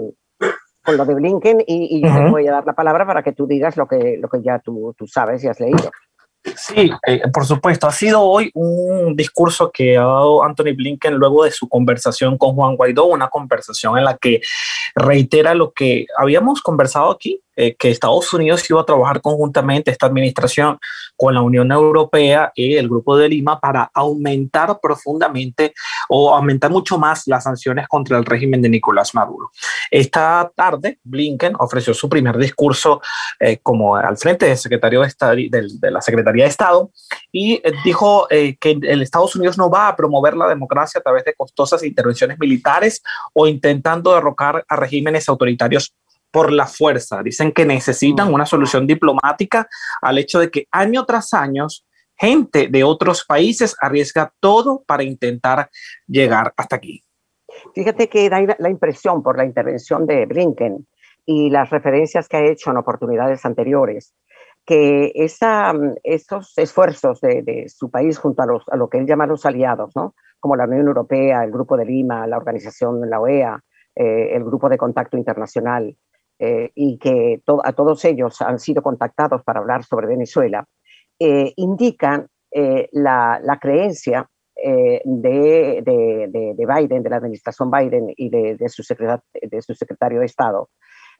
con 0.83 0.97
lo 0.97 1.05
de 1.05 1.13
Blinken 1.13 1.61
y, 1.67 1.99
y 1.99 2.05
uh 2.05 2.09
-huh. 2.09 2.25
te 2.25 2.31
voy 2.31 2.47
a 2.47 2.51
dar 2.51 2.65
la 2.65 2.73
palabra 2.73 3.05
para 3.05 3.21
que 3.21 3.33
tú 3.33 3.45
digas 3.45 3.77
lo 3.77 3.87
que, 3.87 4.17
lo 4.19 4.27
que 4.27 4.41
ya 4.41 4.57
tú, 4.59 4.95
tú 4.97 5.05
sabes 5.05 5.43
y 5.43 5.47
has 5.47 5.59
leído. 5.59 5.91
Sí, 6.43 6.91
eh, 7.05 7.21
por 7.33 7.45
supuesto. 7.45 7.87
Ha 7.87 7.91
sido 7.91 8.21
hoy 8.21 8.49
un 8.53 9.15
discurso 9.15 9.71
que 9.71 9.97
ha 9.97 10.03
dado 10.03 10.43
Anthony 10.43 10.73
Blinken 10.75 11.15
luego 11.15 11.43
de 11.43 11.51
su 11.51 11.67
conversación 11.67 12.37
con 12.37 12.55
Juan 12.55 12.75
Guaidó, 12.75 13.05
una 13.05 13.29
conversación 13.29 13.97
en 13.97 14.05
la 14.05 14.17
que 14.17 14.41
reitera 14.95 15.53
lo 15.53 15.71
que 15.71 16.05
habíamos 16.17 16.61
conversado 16.61 17.11
aquí, 17.11 17.41
eh, 17.61 17.75
que 17.75 17.89
Estados 17.89 18.33
Unidos 18.33 18.69
iba 18.69 18.79
a 18.79 18.85
trabajar 18.85 19.19
conjuntamente, 19.19 19.91
esta 19.91 20.05
administración, 20.05 20.79
con 21.17 21.33
la 21.33 21.41
Unión 21.41 21.73
Europea 21.73 22.53
y 22.55 22.75
el 22.75 22.87
Grupo 22.87 23.17
de 23.17 23.27
Lima 23.27 23.59
para 23.59 23.91
aumentar 23.93 24.79
profundamente 24.81 25.73
o 26.07 26.33
aumentar 26.33 26.71
mucho 26.71 26.97
más 26.97 27.27
las 27.27 27.43
sanciones 27.43 27.85
contra 27.89 28.17
el 28.17 28.23
régimen 28.23 28.61
de 28.61 28.69
Nicolás 28.69 29.13
Maduro. 29.13 29.51
Esta 29.91 30.49
tarde, 30.55 30.99
Blinken 31.03 31.55
ofreció 31.59 31.93
su 31.93 32.07
primer 32.07 32.37
discurso 32.37 33.01
eh, 33.41 33.59
como 33.61 33.97
al 33.97 34.15
frente 34.15 34.45
del 34.45 34.57
secretario 34.57 35.01
de, 35.01 35.91
la 35.91 36.01
Secretaría 36.01 36.45
de 36.45 36.49
Estado 36.49 36.91
y 37.29 37.55
eh, 37.55 37.73
dijo 37.83 38.25
que 38.29 38.57
el 38.83 39.01
Estados 39.01 39.35
Unidos 39.35 39.57
no 39.57 39.69
va 39.69 39.89
a 39.89 39.97
promover 39.97 40.37
la 40.37 40.47
democracia 40.47 40.99
a 40.99 41.03
través 41.03 41.25
de 41.25 41.33
costosas 41.33 41.83
intervenciones 41.83 42.39
militares 42.39 43.03
o 43.33 43.47
intentando 43.47 44.13
derrocar 44.13 44.63
a 44.69 44.77
regímenes 44.77 45.27
autoritarios 45.27 45.93
por 46.31 46.51
la 46.51 46.67
fuerza. 46.67 47.21
Dicen 47.23 47.51
que 47.51 47.65
necesitan 47.65 48.29
mm. 48.29 48.33
una 48.33 48.45
solución 48.45 48.85
diplomática 48.87 49.67
al 50.01 50.17
hecho 50.17 50.39
de 50.39 50.49
que 50.51 50.67
año 50.71 51.05
tras 51.05 51.33
año 51.33 51.67
gente 52.17 52.67
de 52.67 52.83
otros 52.83 53.25
países 53.25 53.75
arriesga 53.79 54.33
todo 54.39 54.83
para 54.85 55.03
intentar 55.03 55.69
llegar 56.05 56.53
hasta 56.57 56.75
aquí. 56.75 57.03
Fíjate 57.73 58.09
que 58.09 58.29
da 58.29 58.39
la 58.59 58.69
impresión 58.69 59.23
por 59.23 59.37
la 59.37 59.45
intervención 59.45 60.05
de 60.05 60.25
Blinken 60.25 60.85
y 61.25 61.49
las 61.49 61.69
referencias 61.69 62.27
que 62.27 62.37
ha 62.37 62.45
hecho 62.45 62.71
en 62.71 62.77
oportunidades 62.77 63.45
anteriores, 63.45 64.13
que 64.65 65.11
esa, 65.15 65.73
esos 66.03 66.57
esfuerzos 66.57 67.21
de, 67.21 67.65
su 67.69 67.89
país 67.89 68.17
junto 68.17 68.43
a, 68.43 68.45
los, 68.45 68.63
a 68.69 68.75
lo 68.75 68.89
que 68.89 68.97
él 68.97 69.05
llama 69.05 69.25
los 69.25 69.45
aliados, 69.45 69.95
¿no? 69.95 70.15
como 70.39 70.55
la 70.55 70.65
Unión 70.65 70.87
Europea, 70.87 71.43
el 71.43 71.51
Grupo 71.51 71.77
de 71.77 71.85
Lima, 71.85 72.25
la 72.27 72.37
organización, 72.37 73.09
la 73.09 73.19
OEA, 73.19 73.59
eh, 73.95 74.35
el 74.35 74.43
Grupo 74.43 74.69
de 74.69 74.77
Contacto 74.77 75.17
Internacional, 75.17 75.95
eh, 76.39 76.71
y 76.73 76.97
que 76.97 77.41
a 77.63 77.73
todos 77.73 78.05
ellos 78.05 78.41
han 78.41 78.59
sido 78.59 78.81
contactados 78.81 79.43
para 79.43 79.59
hablar 79.59 79.83
sobre 79.83 80.07
Venezuela, 80.07 80.65
eh, 81.19 81.51
indican 81.57 82.27
eh, 82.51 82.87
la, 82.93 83.57
creencia 83.61 84.25
de, 84.55 85.81
de, 85.85 86.65
Biden, 86.65 87.03
de 87.03 87.09
la 87.09 87.17
administración 87.17 87.69
Biden 87.69 88.13
y 88.15 88.29
de, 88.29 88.69
su 88.69 88.83
de 89.33 89.61
su 89.61 89.73
secretario 89.73 90.19
de 90.19 90.25
Estado, 90.25 90.69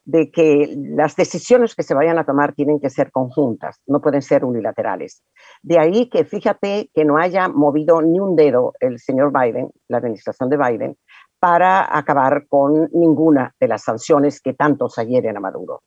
de 0.06 0.32
que 0.32 0.74
las 0.76 1.16
decisiones 1.16 1.76
que 1.76 1.84
se 1.84 1.94
vayan 1.94 2.18
a 2.18 2.26
tomar 2.26 2.54
tienen 2.54 2.80
que 2.80 2.90
ser 2.90 3.12
conjuntas, 3.12 3.80
no 3.88 4.02
pueden 4.02 4.22
ser 4.22 4.44
unilaterales. 4.46 5.24
De 5.62 5.80
ahí 5.80 6.10
que 6.10 6.26
fíjate 6.26 6.90
que 6.94 7.06
no 7.06 7.18
haya 7.18 7.48
movido 7.48 8.02
ni 8.02 8.20
un 8.20 8.36
dedo 8.36 8.74
el 8.80 9.00
señor 9.00 9.32
Biden, 9.32 9.70
la 9.88 9.98
administración 9.98 10.50
de 10.50 10.58
Biden, 10.58 10.98
para 11.39 11.98
acabar 11.98 12.48
con 12.48 12.89
ninguna 12.93 13.55
de 13.60 13.67
las 13.67 13.84
sanciones 13.84 14.41
que 14.41 14.53
tanto 14.53 14.89
se 14.89 15.01
a 15.01 15.39
Maduro. 15.39 15.81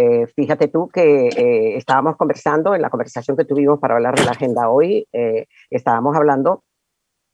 Eh, 0.00 0.28
fíjate 0.28 0.68
tú 0.68 0.88
que 0.88 1.26
eh, 1.26 1.76
estábamos 1.76 2.16
conversando, 2.16 2.72
en 2.72 2.82
la 2.82 2.88
conversación 2.88 3.36
que 3.36 3.44
tuvimos 3.44 3.80
para 3.80 3.94
hablar 3.94 4.14
de 4.14 4.24
la 4.24 4.30
agenda 4.30 4.70
hoy, 4.70 5.08
eh, 5.12 5.46
estábamos 5.70 6.16
hablando 6.16 6.62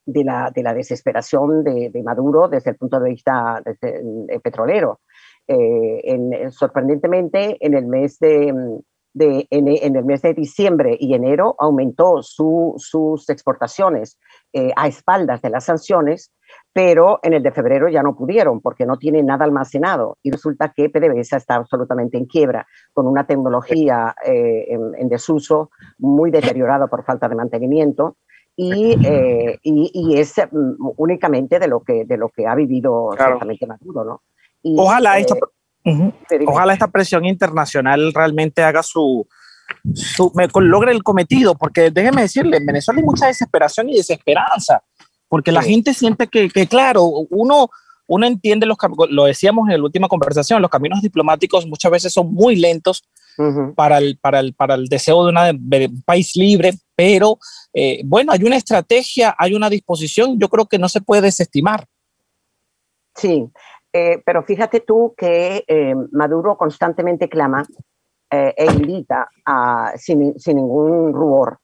de 0.07 0.25
la, 0.25 0.51
de 0.51 0.63
la 0.63 0.73
desesperación 0.73 1.63
de, 1.63 2.03
Maduro 2.03 2.49
desde 2.49 2.71
el 2.71 2.77
punto 2.77 3.01
de 3.01 3.11
vista 3.11 3.63
petrolero. 4.43 5.01
En, 5.47 6.51
sorprendentemente, 6.53 7.59
en 7.61 7.75
el 7.75 7.87
mes 7.87 8.19
de, 8.19 8.81
de 9.13 9.47
en, 9.51 9.97
el 9.97 10.05
mes 10.05 10.23
de 10.23 10.35
diciembre 10.35 10.97
y 10.99 11.15
enero 11.15 11.57
aumentó 11.59 12.23
sus 12.23 13.29
exportaciones 13.29 14.19
a 14.77 14.89
espaldas 14.89 15.41
de 15.43 15.51
las 15.51 15.65
sanciones 15.65 16.33
pero 16.75 17.21
en 17.23 17.35
el 17.35 17.43
de 17.43 17.53
febrero 17.53 17.89
ya 17.89 18.03
no 18.03 18.17
pudieron 18.17 18.61
porque 18.61 18.85
no 18.85 18.99
tienen 18.99 19.27
nada 19.27 19.45
almacenado 19.45 20.19
y 20.25 20.33
resulta 20.33 20.73
que 20.75 20.91
PDVSA 20.91 21.37
está 21.37 21.55
absolutamente 21.55 22.19
en 22.19 22.27
quiebra, 22.27 22.67
con 22.93 23.07
una 23.07 23.25
tecnología 23.27 24.15
eh, 24.27 24.67
en, 24.69 25.09
desuso 25.09 25.71
muy 25.99 26.33
deteriorada 26.33 26.89
por 26.89 27.05
falta 27.05 27.29
de 27.29 27.37
mantenimiento 27.37 28.17
y, 28.57 28.97
eh, 29.07 29.61
y, 29.63 30.19
es 30.19 30.35
mm, 30.37 30.91
únicamente 30.97 31.61
de 31.61 31.69
lo 31.69 31.81
que, 31.81 32.05
de 32.05 32.17
lo 32.17 32.29
que 32.31 32.45
ha 32.45 32.57
vivido 32.57 33.11
ciertamente 33.17 33.67
Maduro. 33.69 34.05
¿no? 34.05 34.23
ojalá, 34.77 35.19
esta, 35.19 35.37
eh, 35.85 36.13
ojalá 36.45 36.73
esta 36.73 36.89
presión 36.89 37.25
internacional 37.25 38.13
realmente 38.13 38.65
haga 38.65 38.83
su, 38.83 39.29
su, 39.95 40.33
logre 40.61 40.91
el 40.91 41.05
cometido, 41.05 41.55
porque 41.55 41.93
déjeme 41.93 42.23
decirle, 42.23 42.57
en 42.57 42.67
Venezuela 42.67 42.99
hay 42.99 43.07
mucha 43.07 43.27
desesperación 43.27 43.91
y 43.91 43.97
desesperanza 43.99 44.83
porque 45.29 45.53
la 45.53 45.63
gente 45.63 45.95
siente 45.95 46.29
que, 46.29 46.49
claro, 46.67 47.05
uno, 47.31 47.69
uno 48.07 48.27
entiende 48.27 48.67
los 48.67 48.77
lo 49.11 49.25
decíamos 49.25 49.69
en 49.69 49.79
la 49.79 49.85
última 49.85 50.09
conversación, 50.09 50.63
los 50.63 50.71
caminos 50.71 51.03
diplomáticos 51.03 51.67
muchas 51.67 51.91
veces 51.91 52.13
son 52.13 52.33
muy 52.33 52.57
lentos 52.57 53.03
para, 53.75 53.99
el, 53.99 54.19
para, 54.19 54.41
el, 54.41 54.55
para 54.55 54.75
el 54.75 54.87
deseo 54.87 55.25
de, 55.25 55.31
una, 55.31 55.51
un 55.51 56.03
país 56.07 56.37
libre, 56.37 56.75
pero 56.95 57.39
eh, 57.73 58.03
bueno, 58.05 58.33
hay 58.33 58.45
una 58.45 58.57
estrategia, 58.57 59.35
hay 59.37 59.55
una 59.55 59.69
disposición, 59.69 60.39
yo 60.39 60.49
creo 60.49 60.67
que 60.67 60.79
no 60.79 60.89
se 60.89 61.01
puede 61.01 61.23
desestimar. 61.23 61.85
Sí, 63.17 63.49
eh, 63.93 64.23
pero 64.25 64.45
fíjate 64.45 64.81
tú 64.81 65.15
que 65.17 65.65
eh, 65.67 65.95
Maduro 66.13 66.57
constantemente 66.57 67.29
clama 67.29 67.65
e 68.31 68.67
invita 68.67 69.29
a, 69.47 69.93
sin, 69.97 70.37
sin 70.41 70.57
ningún 70.57 71.13
rubor 71.13 71.61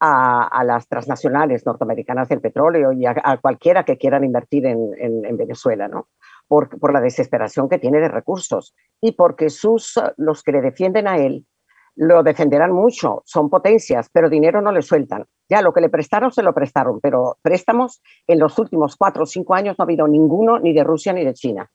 a, 0.00 0.62
las 0.64 0.88
transnacionales 0.88 1.66
norteamericanas 1.66 2.28
del 2.28 2.40
petróleo 2.40 2.92
y 2.92 3.06
a, 3.06 3.38
cualquiera 3.40 3.84
que 3.84 3.98
quieran 3.98 4.24
invertir 4.24 4.66
en, 4.66 5.36
Venezuela, 5.36 5.88
¿no? 5.88 6.08
Por, 6.46 6.78
por, 6.78 6.92
la 6.92 7.00
desesperación 7.00 7.68
que 7.68 7.78
tiene 7.78 8.00
de 8.00 8.08
recursos 8.08 8.74
y 9.00 9.12
porque 9.12 9.50
sus, 9.50 10.00
los 10.16 10.42
que 10.42 10.52
le 10.52 10.62
defienden 10.62 11.06
a 11.06 11.18
él 11.18 11.44
lo 11.98 12.22
defenderán 12.22 12.72
mucho, 12.72 13.22
son 13.26 13.50
potencias, 13.50 14.08
pero 14.12 14.30
dinero 14.30 14.62
no 14.62 14.70
le 14.70 14.82
sueltan. 14.82 15.24
Ya 15.48 15.62
lo 15.62 15.72
que 15.72 15.80
le 15.80 15.88
prestaron 15.88 16.30
se 16.30 16.44
lo 16.44 16.54
prestaron, 16.54 17.00
pero 17.00 17.38
préstamos 17.42 18.00
en 18.28 18.38
los 18.38 18.56
últimos 18.58 18.96
cuatro 18.96 19.24
o 19.24 19.26
cinco 19.26 19.54
años 19.54 19.76
no 19.76 19.82
ha 19.82 19.86
habido 19.86 20.06
ninguno 20.06 20.60
ni 20.60 20.72
de 20.72 20.84
Rusia 20.84 21.12
ni 21.12 21.24
de 21.24 21.34
China. 21.34 21.68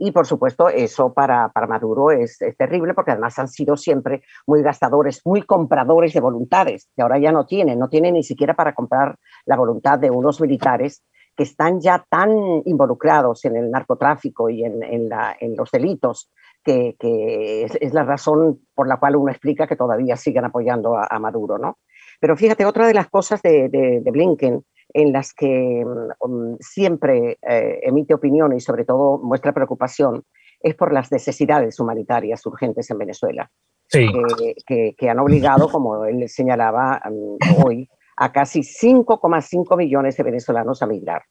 Y 0.00 0.12
por 0.12 0.26
supuesto, 0.26 0.68
eso 0.68 1.12
para, 1.12 1.48
para 1.48 1.66
Maduro 1.66 2.12
es, 2.12 2.38
terrible 2.56 2.94
porque 2.94 3.10
además 3.10 3.36
han 3.38 3.48
sido 3.48 3.76
siempre 3.76 4.22
muy 4.46 4.62
gastadores, 4.62 5.20
muy 5.24 5.42
compradores 5.42 6.14
de 6.14 6.20
voluntades, 6.20 6.88
que 6.94 7.02
ahora 7.02 7.18
ya 7.18 7.32
no 7.32 7.46
tienen, 7.46 7.80
no 7.80 7.88
tienen 7.88 8.14
ni 8.14 8.22
siquiera 8.22 8.54
para 8.54 8.74
comprar 8.74 9.18
la 9.44 9.56
voluntad 9.56 9.98
de 9.98 10.10
unos 10.10 10.40
militares 10.40 11.02
que 11.36 11.42
están 11.42 11.80
ya 11.80 12.04
tan 12.08 12.30
involucrados 12.64 13.44
en 13.44 13.56
el 13.56 13.70
narcotráfico 13.70 14.50
y 14.50 14.64
en, 14.64 14.82
en, 14.82 15.56
los 15.56 15.70
delitos, 15.70 16.30
que, 16.62 16.96
que 16.98 17.64
es, 17.64 17.94
la 17.94 18.04
razón 18.04 18.60
por 18.74 18.86
la 18.88 18.98
cual 18.98 19.16
uno 19.16 19.30
explica 19.30 19.66
que 19.66 19.76
todavía 19.76 20.16
siguen 20.16 20.44
apoyando 20.44 20.96
a, 20.96 21.18
Maduro. 21.18 21.58
¿no? 21.58 21.78
Pero 22.20 22.36
fíjate, 22.36 22.64
otra 22.64 22.86
de 22.86 22.94
las 22.94 23.08
cosas 23.08 23.42
de, 23.42 23.68
de, 23.68 24.00
de 24.00 24.10
Blinken 24.10 24.64
en 24.92 25.12
las 25.12 25.32
que 25.34 25.84
mm, 25.84 26.56
siempre 26.60 27.38
eh, 27.42 27.80
emite 27.82 28.14
opinión 28.14 28.52
y 28.52 28.60
sobre 28.60 28.84
todo 28.84 29.18
muestra 29.18 29.52
preocupación 29.52 30.24
es 30.60 30.74
por 30.74 30.92
las 30.92 31.12
necesidades 31.12 31.78
humanitarias 31.78 32.44
urgentes 32.46 32.90
en 32.90 32.98
Venezuela, 32.98 33.50
que, 33.90 35.08
han 35.08 35.18
obligado, 35.20 35.68
como 35.68 36.04
él 36.04 36.28
señalaba 36.28 37.00
mm, 37.04 37.64
hoy, 37.64 37.88
a 38.16 38.32
casi 38.32 38.60
5,5 38.60 39.76
millones 39.76 40.16
de 40.16 40.24
venezolanos 40.24 40.82
a 40.82 40.86
migrar. 40.86 41.22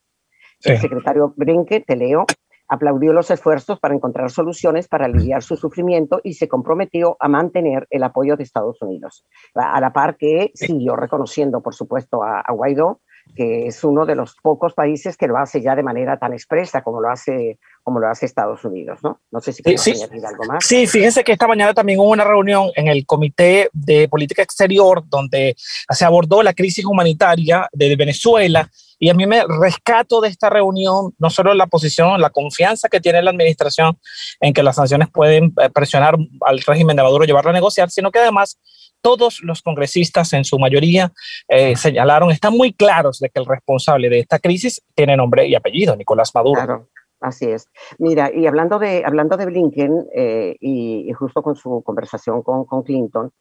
El 0.64 0.78
secretario 0.78 1.34
Brinke, 1.36 1.84
te 1.86 1.94
leo, 1.94 2.24
aplaudió 2.68 3.12
los 3.12 3.30
esfuerzos 3.30 3.78
para 3.78 3.94
encontrar 3.94 4.30
soluciones 4.30 4.88
para 4.88 5.04
aliviar 5.04 5.42
su 5.42 5.56
sufrimiento 5.56 6.20
y 6.24 6.34
se 6.34 6.48
comprometió 6.48 7.16
a 7.20 7.28
mantener 7.28 7.86
el 7.90 8.02
apoyo 8.02 8.36
de 8.36 8.42
Estados 8.42 8.80
Unidos, 8.82 9.24
a 9.54 9.80
la 9.80 9.92
par 9.92 10.16
que 10.16 10.50
siguió 10.54 10.96
reconociendo, 10.96 11.62
por 11.62 11.74
supuesto, 11.74 12.22
a 12.22 12.50
Guaidó 12.50 13.00
que 13.34 13.66
es 13.66 13.84
uno 13.84 14.06
de 14.06 14.14
los 14.14 14.34
pocos 14.42 14.74
países 14.74 15.16
que 15.16 15.26
lo 15.26 15.38
hace 15.38 15.60
ya 15.60 15.76
de 15.76 15.82
manera 15.82 16.18
tan 16.18 16.32
expresa 16.32 16.82
como 16.82 17.00
lo 17.00 17.10
hace, 17.10 17.58
como 17.82 18.00
lo 18.00 18.08
hace 18.08 18.26
Estados 18.26 18.64
Unidos, 18.64 19.00
¿no? 19.02 19.20
No 19.30 19.40
sé 19.40 19.52
si 19.52 19.62
quieres 19.62 19.82
sí, 19.82 19.92
añadir 19.92 20.26
algo 20.26 20.44
más. 20.44 20.64
Sí, 20.64 20.86
fíjense 20.86 21.22
que 21.24 21.32
esta 21.32 21.46
mañana 21.46 21.74
también 21.74 22.00
hubo 22.00 22.10
una 22.10 22.24
reunión 22.24 22.70
en 22.74 22.88
el 22.88 23.06
Comité 23.06 23.70
de 23.72 24.08
Política 24.08 24.42
Exterior 24.42 25.02
donde 25.06 25.54
se 25.56 26.04
abordó 26.04 26.42
la 26.42 26.52
crisis 26.52 26.84
humanitaria 26.84 27.68
de 27.72 27.96
Venezuela 27.96 28.68
y 28.98 29.10
a 29.10 29.14
mí 29.14 29.26
me 29.26 29.44
rescato 29.60 30.20
de 30.20 30.28
esta 30.28 30.50
reunión 30.50 31.14
no 31.18 31.30
solo 31.30 31.54
la 31.54 31.66
posición, 31.66 32.20
la 32.20 32.30
confianza 32.30 32.88
que 32.88 33.00
tiene 33.00 33.22
la 33.22 33.30
administración 33.30 33.98
en 34.40 34.52
que 34.52 34.62
las 34.62 34.76
sanciones 34.76 35.08
pueden 35.08 35.54
eh, 35.60 35.70
presionar 35.70 36.16
al 36.40 36.60
régimen 36.60 36.96
de 36.96 37.02
Maduro, 37.02 37.24
llevarlo 37.24 37.50
a 37.50 37.54
negociar, 37.54 37.90
sino 37.90 38.10
que 38.10 38.18
además 38.18 38.58
todos 39.00 39.40
los 39.42 39.62
congresistas 39.62 40.32
en 40.32 40.44
su 40.44 40.58
mayoría 40.58 41.12
eh, 41.48 41.76
señalaron, 41.76 42.30
están 42.30 42.54
muy 42.54 42.72
claros 42.72 43.18
de 43.18 43.30
que 43.30 43.40
el 43.40 43.46
responsable 43.46 44.08
de 44.08 44.20
esta 44.20 44.38
crisis 44.38 44.82
tiene 44.94 45.16
nombre 45.16 45.46
y 45.46 45.54
apellido, 45.54 45.96
Nicolás 45.96 46.32
Maduro. 46.34 46.60
Claro. 46.60 46.88
Así 47.20 47.46
es. 47.46 47.68
Mira, 47.98 48.30
y 48.32 48.46
hablando 48.46 48.78
de, 48.78 49.02
hablando 49.04 49.36
de 49.36 49.46
Blinken 49.46 50.06
eh, 50.14 50.56
y, 50.60 51.12
justo 51.14 51.42
con 51.42 51.56
su 51.56 51.82
conversación 51.82 52.42
con, 52.42 52.64
con 52.64 52.84
Clinton, 52.84 53.32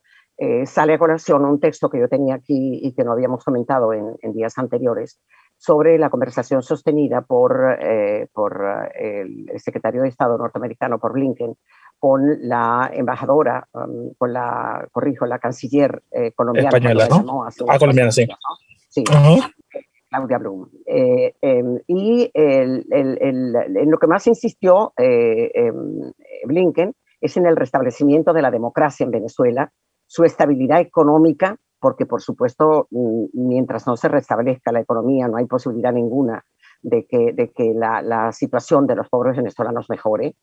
sale 0.66 0.94
a 0.94 1.00
colación 1.00 1.46
un 1.46 1.60
texto 1.60 1.90
que 1.90 2.00
yo 2.00 2.08
tenía 2.08 2.36
aquí 2.36 2.80
y 2.84 2.94
que 2.94 3.04
no 3.04 3.12
habíamos 3.12 3.44
comentado 3.44 3.92
en, 3.94 4.16
días 4.34 4.58
anteriores 4.58 5.20
sobre 5.58 5.98
la 5.98 6.10
conversación 6.10 6.62
sostenida 6.62 7.22
por, 7.22 7.78
por 8.32 8.92
el, 8.94 9.50
secretario 9.58 10.04
de 10.04 10.10
Estado 10.10 10.38
norteamericano, 10.38 11.00
por 11.00 11.14
Blinken, 11.14 11.56
con 12.00 12.22
la 12.48 12.92
embajadora, 12.94 13.68
um, 13.74 14.14
con 14.18 14.32
la, 14.32 14.88
corrijo, 14.92 15.26
la 15.26 15.40
canciller 15.40 16.04
colombiana. 16.36 16.70
Española, 16.70 17.08
¿no? 17.10 17.44
Ah, 17.68 17.80
colombiana, 17.80 18.12
sí. 18.12 18.28
Sí. 18.90 19.04
Claudia 20.10 20.38
Blum. 20.38 20.70
Eh, 20.86 21.34
em, 21.42 21.80
y 21.88 22.32
en 22.34 23.92
lo 23.92 23.98
que 23.98 24.08
más 24.08 24.28
insistió 24.28 24.94
eh, 24.98 25.52
em, 25.54 26.12
Blinken 26.46 26.94
es 27.20 27.38
en 27.38 27.46
el 27.46 27.56
restablecimiento 27.56 28.34
de 28.34 28.42
la 28.42 28.52
democracia 28.52 29.04
en 29.04 29.12
Venezuela, 29.12 29.72
su 30.06 30.24
estabilidad 30.24 30.80
económica, 30.80 31.58
porque 31.80 32.06
por 32.06 32.22
supuesto, 32.22 32.88
mm, 32.92 33.26
mientras 33.34 33.88
no 33.88 33.98
se 33.98 34.08
restablezca 34.08 34.72
la 34.72 34.82
economía, 34.82 35.28
no 35.28 35.38
hay 35.38 35.46
posibilidad 35.46 35.94
ninguna 35.94 36.44
de 36.82 37.06
que, 37.06 37.34
de 37.34 37.52
que 37.52 37.74
la, 37.74 38.02
la 38.02 38.32
situación 38.32 38.88
de 38.88 38.96
los 38.96 39.10
pobres 39.10 39.38
venezolanos 39.38 39.90
mejore, 39.90 40.36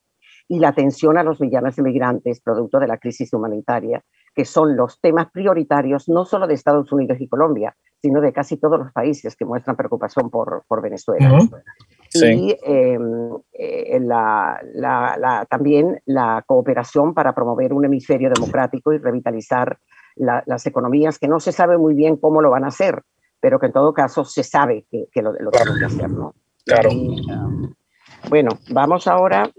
y 0.47 0.59
la 0.59 0.69
atención 0.69 1.17
a 1.17 1.23
los 1.23 1.41
millones 1.41 1.75
de 1.75 1.83
migrantes 1.83 2.41
producto 2.41 2.79
de 2.79 2.87
la 2.87 2.97
crisis 2.97 3.33
humanitaria, 3.33 4.03
que 4.35 4.45
son 4.45 4.75
los 4.75 4.99
temas 4.99 5.31
prioritarios 5.31 6.09
no 6.09 6.25
solo 6.25 6.45
de 6.45 6.53
Estados 6.53 6.91
Unidos 6.91 7.19
y 7.19 7.27
Colombia, 7.27 7.75
sino 8.01 8.21
de 8.21 8.33
casi 8.33 8.57
todos 8.57 8.77
los 8.77 8.91
países 8.91 9.35
que 9.35 9.45
muestran 9.45 9.75
preocupación 9.75 10.29
por, 10.29 10.63
por 10.67 10.81
Venezuela. 10.81 11.39
Y 12.13 12.55
em, 12.63 13.31
eh, 13.53 13.99
la, 14.01 14.61
la, 14.73 15.47
también 15.49 15.99
la 16.05 16.43
cooperación 16.45 17.13
para 17.13 17.33
promover 17.33 17.73
un 17.73 17.85
hemisferio 17.85 18.29
democrático 18.29 18.93
y 18.93 18.99
revitalizar 18.99 19.79
las 20.15 20.65
economías 20.65 21.19
que 21.19 21.27
no 21.27 21.39
se 21.39 21.51
sabe 21.51 21.77
muy 21.77 21.93
bien 21.93 22.17
cómo 22.17 22.41
lo 22.41 22.51
van 22.51 22.63
a 22.63 22.67
hacer, 22.67 23.01
pero 23.39 23.59
que 23.59 23.67
en 23.67 23.73
todo 23.73 23.93
caso 23.93 24.23
se 24.25 24.43
sabe 24.43 24.85
que, 24.89 25.07
que 25.11 25.21
lo, 25.21 25.33
lo 25.33 25.51
tienen 25.51 25.79
que 25.79 25.85
hacer. 25.85 26.09
¿no? 26.09 26.33
Claro. 26.65 26.89
Em, 26.89 27.73
bueno, 28.29 28.49
vamos 28.69 29.07
ahora 29.07 29.51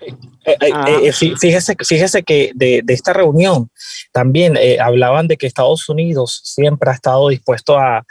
eh, 0.00 0.56
eh, 0.60 0.70
ah. 0.72 0.86
eh, 1.02 1.12
fíjese, 1.12 1.76
fíjese 1.86 2.22
que 2.22 2.52
de, 2.54 2.82
esta 2.88 3.12
reunión 3.12 3.70
también 4.12 4.58
hablaban 4.80 5.28
de 5.28 5.36
que 5.36 5.46
Estados 5.46 5.88
Unidos 5.88 6.40
siempre 6.44 6.90
ha 6.90 6.94
estado 6.94 7.28
dispuesto 7.28 7.78
a, 7.78 8.04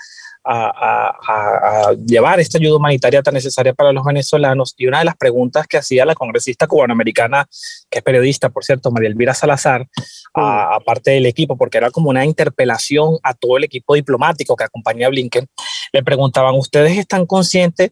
a, 0.45 1.93
llevar 2.05 2.39
esta 2.39 2.57
ayuda 2.57 2.77
humanitaria 2.77 3.21
tan 3.21 3.33
necesaria 3.33 3.73
para 3.73 3.91
los 3.91 4.03
venezolanos. 4.03 4.73
Y 4.77 4.87
una 4.87 4.99
de 4.99 5.05
las 5.05 5.15
preguntas 5.15 5.67
que 5.67 5.77
hacía 5.77 6.05
la 6.05 6.15
congresista 6.15 6.67
cubanoamericana, 6.67 7.47
que 7.89 7.99
es 7.99 8.03
periodista, 8.03 8.49
por 8.49 8.63
cierto, 8.63 8.91
María 8.91 9.09
Elvira 9.09 9.33
Salazar, 9.33 9.87
aparte 10.33 11.11
del 11.11 11.25
equipo, 11.25 11.57
porque 11.57 11.77
era 11.77 11.91
como 11.91 12.09
una 12.09 12.25
interpelación 12.25 13.17
a 13.23 13.33
todo 13.33 13.57
el 13.57 13.63
equipo 13.63 13.95
diplomático 13.95 14.55
que 14.55 14.63
acompaña 14.63 15.07
a 15.07 15.09
Blinken, 15.09 15.47
le 15.91 16.03
preguntaban, 16.03 16.55
¿ustedes 16.55 16.97
están 16.97 17.25
conscientes 17.25 17.91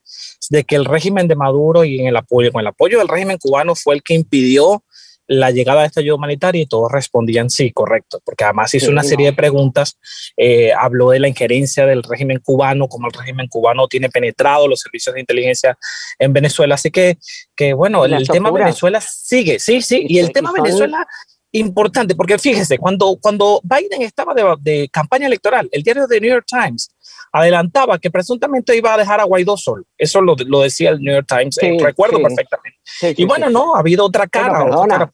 de 0.50 0.64
que 0.64 0.76
el 0.76 0.86
régimen 0.86 1.28
de 1.28 1.36
Maduro 1.36 1.84
y 1.84 2.00
en 2.00 2.08
el 2.08 2.18
apoyo, 2.18 2.52
con 2.52 2.62
el 2.62 2.68
apoyo 2.68 2.98
del 2.98 3.08
régimen 3.08 3.38
cubano 3.38 3.76
fue 3.76 3.96
el 3.96 4.04
que 4.04 4.16
impidió 4.16 4.84
la 5.32 5.50
llegada 5.50 5.82
de 5.82 5.88
esta 5.88 6.02
ayuda 6.02 6.16
humanitaria 6.16 6.62
y 6.62 6.66
todos 6.66 6.92
respondían 6.92 7.50
sí, 7.50 7.72
correcto, 7.72 8.22
porque 8.26 8.44
además 8.44 8.74
hizo 8.74 8.92
una 8.92 9.02
serie 9.02 9.28
de 9.28 9.34
preguntas, 9.34 9.98
eh, 10.36 10.74
habló 10.74 11.12
de 11.12 11.20
la 11.20 11.30
injerencia 11.30 11.86
del 11.86 12.04
régimen 12.04 12.40
cubano, 12.44 12.90
cómo 12.90 13.08
el 13.08 13.14
régimen 13.14 13.48
cubano 13.48 13.88
tiene 13.88 14.10
penetrado 14.10 14.68
los 14.68 14.82
servicios 14.82 15.16
de 15.16 15.22
inteligencia 15.22 15.78
en 16.20 16.34
Venezuela, 16.34 16.76
así 16.76 16.92
que, 16.92 17.18
que 17.56 17.74
bueno, 17.74 18.04
el, 18.04 18.28
tema 18.28 18.52
Venezuela 18.52 19.00
sigue, 19.00 19.58
sí, 19.58 19.82
sí, 19.82 20.06
y, 20.06 20.20
el 20.20 20.34
tema 20.34 20.52
Venezuela 20.52 21.08
importante, 21.54 22.14
porque 22.14 22.38
fíjese, 22.38 22.78
cuando, 22.78 23.18
cuando 23.22 23.62
Biden 23.64 24.02
estaba 24.02 24.34
de, 24.34 24.44
de, 24.60 24.90
campaña 24.90 25.28
electoral, 25.28 25.70
el 25.72 25.82
diario 25.82 26.08
The 26.08 26.20
New 26.20 26.30
York 26.30 26.46
Times 26.46 26.90
adelantaba 27.32 27.98
que 28.00 28.12
presuntamente 28.12 28.76
iba 28.76 28.94
a 28.94 28.98
dejar 28.98 29.20
a 29.20 29.24
Guaidó 29.24 29.58
solo. 29.58 29.84
Eso 29.98 30.22
lo, 30.22 30.36
lo 30.46 30.62
decía 30.62 30.92
el 30.92 31.00
New 31.00 31.14
York 31.14 31.28
Times, 31.28 31.58
eh, 31.62 31.78
recuerdo 31.82 32.22
perfectamente. 32.22 32.80
y 33.18 33.26
bueno, 33.26 33.50
no, 33.50 33.76
ha 33.76 33.80
habido 33.80 34.06
otra 34.06 34.28
cara. 34.28 34.66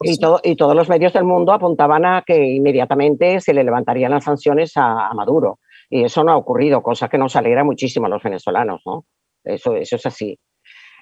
y, 0.02 0.18
todo, 0.18 0.40
y, 0.44 0.56
todos 0.56 0.76
los 0.76 0.90
medios 0.90 1.14
del 1.14 1.24
mundo 1.24 1.52
apuntaban 1.54 2.06
a 2.06 2.24
que 2.26 2.36
inmediatamente 2.36 3.40
se 3.42 3.54
le 3.54 3.64
levantarían 3.64 4.12
las 4.12 4.24
sanciones 4.24 4.72
a, 4.76 5.14
Maduro. 5.14 5.60
Y 5.90 6.04
eso 6.04 6.24
no 6.24 6.34
ha 6.34 6.38
ocurrido, 6.38 6.82
cosa 6.82 7.08
que 7.08 7.18
nos 7.18 7.36
alegra 7.36 7.64
muchísimo 7.64 8.08
a 8.08 8.10
los 8.10 8.22
venezolanos, 8.22 8.82
¿no? 8.86 9.06
Eso, 9.44 9.76
eso 9.76 9.96
es 9.96 10.06
así. 10.06 10.38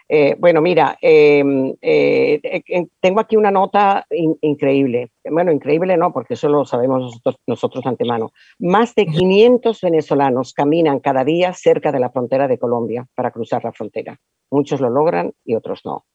Eh, 0.07 0.35
bueno, 0.38 0.62
mira, 0.62 0.97
em, 1.01 1.74
eh, 1.81 2.39
eh, 2.43 2.88
tengo 3.00 3.19
aquí 3.19 3.35
una 3.37 3.50
nota 3.50 4.05
increíble. 4.41 5.11
Bueno, 5.24 5.51
increíble 5.51 5.98
no, 5.98 6.13
porque 6.13 6.35
eso 6.35 6.48
lo 6.48 6.63
sabemos 6.65 7.01
nosotros, 7.01 7.35
nosotros 7.48 7.85
antemano. 7.85 8.31
Más 8.59 8.94
de 8.94 9.07
500 9.07 9.81
venezolanos 9.81 10.53
caminan 10.53 11.00
cada 11.00 11.24
día 11.24 11.53
cerca 11.53 11.91
de 11.91 12.00
la 12.00 12.11
frontera 12.11 12.48
de 12.48 12.59
Colombia 12.59 13.07
para 13.15 13.31
cruzar 13.31 13.63
la 13.63 13.72
frontera. 13.72 14.20
Muchos 14.51 14.79
lo 14.79 14.89
logran 14.89 15.33
y 15.44 15.55
otros 15.55 15.81
no. 15.85 16.05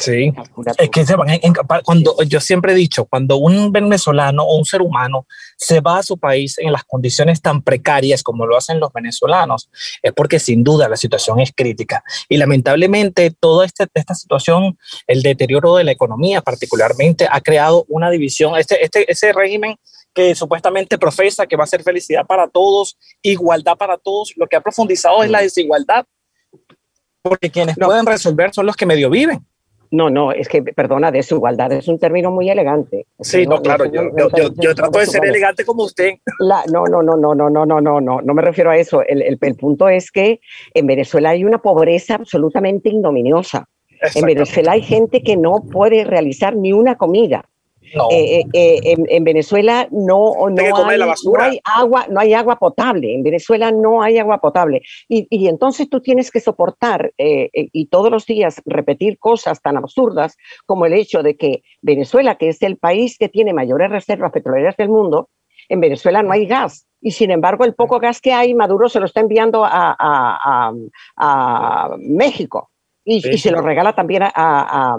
Sí, 0.00 0.32
es 0.78 0.90
que 0.90 1.06
se 1.06 1.14
van 1.14 1.28
cuando 1.84 2.20
yo 2.24 2.40
siempre 2.40 2.72
he 2.72 2.74
dicho, 2.74 3.04
cuando 3.06 3.36
un 3.36 3.70
venezolano 3.70 4.42
o 4.42 4.58
un 4.58 4.64
ser 4.64 4.82
humano 4.82 5.26
se 5.56 5.80
va 5.80 5.98
a 5.98 6.02
su 6.02 6.18
país 6.18 6.58
en 6.58 6.72
las 6.72 6.82
condiciones 6.84 7.40
tan 7.40 7.62
precarias 7.62 8.24
como 8.24 8.46
lo 8.46 8.56
hacen 8.56 8.80
los 8.80 8.92
venezolanos, 8.92 9.70
es 10.02 10.12
porque 10.12 10.40
sin 10.40 10.64
duda 10.64 10.88
la 10.88 10.96
situación 10.96 11.40
es 11.40 11.52
crítica. 11.54 12.02
Y 12.28 12.36
lamentablemente 12.36 13.30
toda 13.30 13.64
este, 13.64 13.86
esta 13.94 14.14
situación, 14.14 14.76
el 15.06 15.22
deterioro 15.22 15.76
de 15.76 15.84
la 15.84 15.92
economía 15.92 16.42
particularmente, 16.42 17.28
ha 17.30 17.40
creado 17.40 17.84
una 17.88 18.10
división, 18.10 18.56
este, 18.56 18.84
este, 18.84 19.10
ese 19.10 19.32
régimen 19.32 19.76
que 20.12 20.34
supuestamente 20.34 20.98
profesa 20.98 21.46
que 21.46 21.56
va 21.56 21.64
a 21.64 21.68
ser 21.68 21.84
felicidad 21.84 22.26
para 22.26 22.48
todos, 22.48 22.98
igualdad 23.22 23.76
para 23.76 23.98
todos, 23.98 24.32
lo 24.36 24.46
que 24.48 24.56
ha 24.56 24.60
profundizado 24.60 25.22
es 25.22 25.30
la 25.30 25.42
desigualdad, 25.42 26.06
porque 27.22 27.50
quienes 27.50 27.76
pueden 27.76 28.04
resolver 28.04 28.52
son 28.52 28.66
los 28.66 28.76
que 28.76 28.86
medio 28.86 29.10
viven. 29.10 29.46
No, 29.90 30.10
no, 30.10 30.32
es 30.32 30.48
que, 30.48 30.62
perdona, 30.62 31.10
desigualdad 31.10 31.72
es 31.72 31.88
un 31.88 31.98
término 31.98 32.30
muy 32.30 32.50
elegante. 32.50 33.06
Sí, 33.20 33.46
no, 33.46 33.60
claro, 33.60 33.84
yo, 33.86 34.10
yo, 34.16 34.50
yo, 34.56 34.74
trato 34.74 34.98
de 34.98 35.06
ser 35.06 35.24
elegante 35.24 35.64
como 35.64 35.84
usted. 35.84 36.14
La, 36.38 36.64
no, 36.72 36.84
no, 36.86 37.02
no, 37.02 37.16
no, 37.16 37.34
no, 37.34 37.50
no, 37.50 37.66
no, 37.66 37.80
no, 37.80 38.00
no, 38.00 38.20
no 38.20 38.34
me 38.34 38.42
refiero 38.42 38.70
a 38.70 38.76
eso. 38.76 39.02
El, 39.02 39.22
el, 39.22 39.38
el 39.40 39.56
punto 39.56 39.88
es 39.88 40.10
que 40.10 40.40
en 40.74 40.86
Venezuela 40.86 41.30
hay 41.30 41.44
una 41.44 41.58
pobreza 41.58 42.14
absolutamente 42.14 42.88
ignominiosa. 42.88 43.68
En 44.14 44.24
Venezuela 44.24 44.72
hay 44.72 44.82
gente 44.82 45.22
que 45.22 45.36
no 45.36 45.64
puede 45.70 46.04
realizar 46.04 46.56
ni 46.56 46.72
una 46.72 46.96
comida. 46.96 47.44
Eh, 48.10 48.40
eh, 48.40 48.44
eh, 48.52 48.96
en, 49.08 49.24
Venezuela 49.24 49.88
no, 49.90 50.34
no, 50.50 50.86
hay, 51.38 51.60
agua, 51.64 52.06
no 52.10 52.20
hay 52.20 52.34
agua 52.34 52.56
potable. 52.58 53.14
En 53.14 53.22
Venezuela 53.22 53.70
no 53.70 54.02
hay 54.02 54.18
agua 54.18 54.40
potable. 54.40 54.82
Y, 55.08 55.26
y 55.30 55.48
entonces 55.48 55.88
tú 55.88 56.00
tienes 56.00 56.30
que 56.30 56.40
soportar 56.40 57.12
y 57.16 57.86
todos 57.86 58.10
los 58.10 58.26
días 58.26 58.60
repetir 58.64 59.18
cosas 59.18 59.62
tan 59.62 59.76
absurdas 59.76 60.36
como 60.66 60.86
el 60.86 60.94
hecho 60.94 61.22
de 61.22 61.36
que 61.36 61.62
Venezuela, 61.82 62.36
que 62.36 62.48
es 62.48 62.62
el 62.62 62.76
país 62.76 63.16
que 63.18 63.28
tiene 63.28 63.52
mayores 63.52 63.90
reservas 63.90 64.32
petroleras 64.32 64.76
del 64.76 64.88
mundo, 64.88 65.30
en 65.68 65.80
Venezuela 65.80 66.22
no 66.22 66.32
hay 66.32 66.46
gas. 66.46 66.86
Y 67.00 67.12
sin 67.12 67.30
embargo, 67.30 67.64
el 67.64 67.74
poco 67.74 67.98
gas 67.98 68.20
que 68.20 68.32
hay, 68.32 68.54
Maduro 68.54 68.88
se 68.88 69.00
lo 69.00 69.06
está 69.06 69.20
enviando 69.20 69.64
a, 69.64 69.96
a, 69.98 70.72
a, 71.16 71.96
México. 71.98 72.70
Y, 73.04 73.16
y, 73.28 73.38
se 73.38 73.52
lo 73.52 73.60
regala 73.60 73.94
también 73.94 74.24
a, 74.24 74.98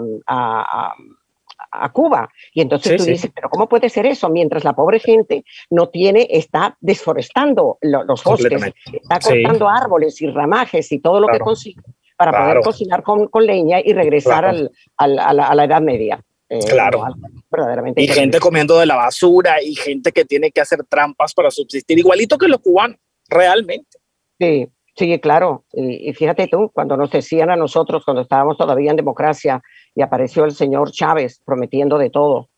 a 1.70 1.92
Cuba. 1.92 2.28
Y 2.52 2.60
entonces 2.60 2.96
tú 2.96 3.04
dices, 3.04 3.30
pero 3.34 3.48
¿cómo 3.50 3.68
puede 3.68 3.88
ser 3.88 4.06
eso? 4.06 4.28
Mientras 4.28 4.64
la 4.64 4.74
pobre 4.74 5.00
gente 5.00 5.44
no 5.70 5.88
tiene, 5.88 6.26
está 6.30 6.76
desforestando 6.80 7.78
los 7.82 8.24
bosques, 8.24 8.74
está 8.92 9.18
cortando 9.20 9.68
árboles 9.68 10.20
y 10.22 10.28
ramajes 10.28 10.90
y 10.92 11.00
todo 11.00 11.20
lo 11.20 11.28
que 11.28 11.38
consigue 11.38 11.82
para 12.16 12.32
poder 12.32 12.60
cocinar 12.62 13.02
con, 13.02 13.28
con, 13.28 13.46
leña 13.46 13.78
y 13.82 13.92
regresar 13.92 14.44
al, 14.44 14.72
al, 14.96 15.18
a, 15.20 15.54
la, 15.54 15.64
Edad 15.64 15.80
Media. 15.80 16.20
Eh, 16.50 16.60
claro. 16.66 17.04
verdaderamente 17.50 18.00
y 18.00 18.08
gente 18.08 18.40
comiendo 18.40 18.78
de 18.78 18.86
la 18.86 18.96
basura 18.96 19.62
y 19.62 19.74
gente 19.74 20.12
que 20.12 20.24
tiene 20.24 20.50
que 20.50 20.62
hacer 20.62 20.82
trampas 20.84 21.34
para 21.34 21.50
subsistir, 21.50 21.98
igualito 21.98 22.38
que 22.38 22.48
los 22.48 22.60
cubanos, 22.60 22.96
realmente. 23.28 23.98
Sí, 24.40 24.66
sí, 24.98 25.18
claro. 25.20 25.64
Y, 25.72 26.10
y 26.10 26.12
fíjate 26.12 26.48
tú, 26.48 26.70
cuando 26.72 26.96
nos 26.96 27.10
decían 27.10 27.50
a 27.50 27.56
nosotros, 27.56 28.04
cuando 28.04 28.22
estábamos 28.22 28.56
todavía 28.56 28.90
en 28.90 28.96
democracia, 28.96 29.62
y 29.94 30.02
apareció 30.02 30.44
el 30.44 30.52
señor 30.52 30.90
Chávez 30.90 31.40
prometiendo 31.44 31.98
de 31.98 32.10
todo. 32.10 32.48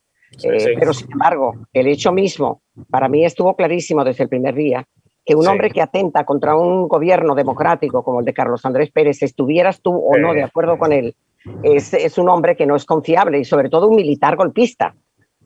Eh, 0.43 0.75
pero 0.79 0.93
sin 0.93 1.11
embargo, 1.11 1.55
el 1.73 1.87
hecho 1.87 2.11
mismo, 2.11 2.61
para 2.89 3.09
mí 3.09 3.25
estuvo 3.25 3.55
clarísimo 3.55 4.03
desde 4.03 4.23
el 4.23 4.29
primer 4.29 4.55
día, 4.55 4.85
que 5.25 5.35
un 5.35 5.47
hombre 5.47 5.69
que 5.69 5.81
atenta 5.81 6.25
contra 6.25 6.55
un 6.55 6.87
gobierno 6.87 7.35
democrático 7.35 8.03
como 8.03 8.19
el 8.19 8.25
de 8.25 8.33
Carlos 8.33 8.65
Andrés 8.65 8.91
Pérez, 8.91 9.21
estuvieras 9.21 9.81
tú 9.81 9.93
o 9.93 10.17
no 10.17 10.33
de 10.33 10.43
acuerdo 10.43 10.77
con 10.77 10.93
él, 10.93 11.15
es, 11.63 11.93
es, 11.93 12.17
un 12.17 12.29
hombre 12.29 12.55
que 12.55 12.65
no 12.65 12.75
es 12.75 12.85
confiable 12.85 13.39
y 13.39 13.45
sobre 13.45 13.69
todo 13.69 13.87
un 13.87 13.95
militar 13.95 14.35
golpista. 14.35 14.95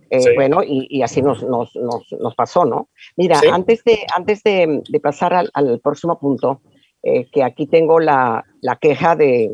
Eh, 0.09 0.35
bueno, 0.35 0.61
y, 0.63 1.01
así 1.01 1.21
nos, 1.21 1.43
nos, 1.43 1.75
nos, 1.75 2.35
pasó, 2.35 2.63
¿no? 2.63 2.89
Mira, 3.17 3.41
antes, 3.51 3.83
de, 3.83 3.99
antes 4.15 4.43
de, 4.43 4.81
pasar 5.01 5.33
al, 5.51 5.79
próximo 5.79 6.19
punto, 6.19 6.61
eh, 7.05 7.27
que 7.31 7.43
aquí 7.43 7.67
tengo 7.67 7.99
la, 7.99 8.43
la 8.61 8.75
queja 8.77 9.15
de, 9.15 9.51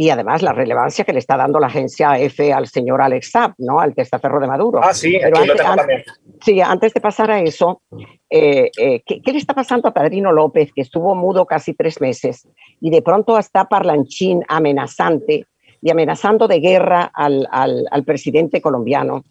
y 0.00 0.08
además 0.08 0.42
la 0.42 0.54
relevancia 0.54 1.04
que 1.04 1.12
le 1.12 1.18
está 1.20 1.36
dando 1.36 1.60
la 1.60 1.68
agencia 1.68 2.18
F 2.18 2.52
al 2.54 2.66
señor 2.66 3.00
Alex 3.00 3.30
Saab, 3.30 3.52
¿no? 3.58 3.80
Al 3.80 3.94
testaferro 3.94 4.40
de 4.40 4.46
Maduro. 4.46 4.80
Ah, 4.82 4.92
sí, 4.92 5.16
aquí 5.16 5.46
lo 5.46 5.54
tengo 5.54 5.76
también. 5.76 6.02
Sí, 6.40 6.60
antes 6.60 6.94
de 6.94 7.00
pasar 7.02 7.30
a 7.30 7.40
eso, 7.40 7.82
eh, 8.30 8.70
eh, 8.78 9.02
¿qué, 9.04 9.20
le 9.30 9.38
está 9.38 9.52
pasando 9.52 9.88
a 9.88 9.92
Padrino 9.92 10.32
López, 10.32 10.72
que 10.74 10.80
estuvo 10.80 11.14
mudo 11.14 11.44
casi 11.44 11.74
tres 11.74 12.00
meses 12.00 12.48
y 12.80 12.88
de 12.88 13.02
pronto 13.02 13.38
está 13.38 13.66
parlanchín 13.66 14.42
amenazante 14.48 15.46
y 15.82 15.90
amenazando 15.90 16.48
de 16.48 16.60
guerra 16.60 17.10
al, 17.14 17.46
al, 17.52 18.04
presidente 18.04 18.60
colombiano? 18.60 19.24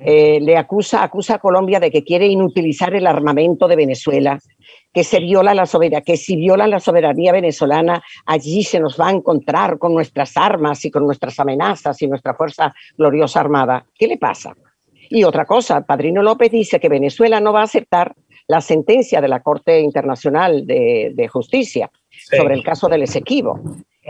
Eh, 0.00 0.38
le 0.40 0.56
acusa, 0.56 1.02
acusa 1.02 1.36
a 1.36 1.38
Colombia 1.38 1.80
de 1.80 1.90
que 1.90 2.04
quiere 2.04 2.26
inutilizar 2.26 2.94
el 2.94 3.06
armamento 3.06 3.66
de 3.68 3.76
Venezuela 3.76 4.38
que 4.92 5.04
se 5.04 5.20
viola 5.20 5.54
la 5.54 5.66
soberanía, 5.66 6.00
que 6.00 6.16
si 6.16 6.36
violan 6.36 6.70
la 6.70 6.80
soberanía 6.80 7.32
venezolana, 7.32 8.02
allí 8.26 8.62
se 8.64 8.80
nos 8.80 8.98
va 8.98 9.08
a 9.08 9.12
encontrar 9.12 9.78
con 9.78 9.92
nuestras 9.94 10.36
armas 10.36 10.84
y 10.84 10.90
con 10.90 11.04
nuestras 11.04 11.38
amenazas 11.38 12.00
y 12.02 12.08
nuestra 12.08 12.34
fuerza 12.34 12.74
gloriosa 12.96 13.40
armada. 13.40 13.84
¿Qué 13.94 14.06
le 14.06 14.16
pasa? 14.16 14.54
Y 15.10 15.24
otra 15.24 15.44
cosa, 15.44 15.82
Padrino 15.82 16.22
López 16.22 16.50
dice 16.50 16.80
que 16.80 16.88
Venezuela 16.88 17.40
no 17.40 17.52
va 17.52 17.60
a 17.60 17.64
aceptar 17.64 18.14
la 18.46 18.60
sentencia 18.60 19.20
de 19.20 19.28
la 19.28 19.40
Corte 19.40 19.80
Internacional 19.80 20.66
de, 20.66 21.28
Justicia 21.30 21.90
sobre 22.10 22.54
el 22.54 22.62
caso 22.62 22.88
del 22.88 23.02
Esequibo. 23.02 23.60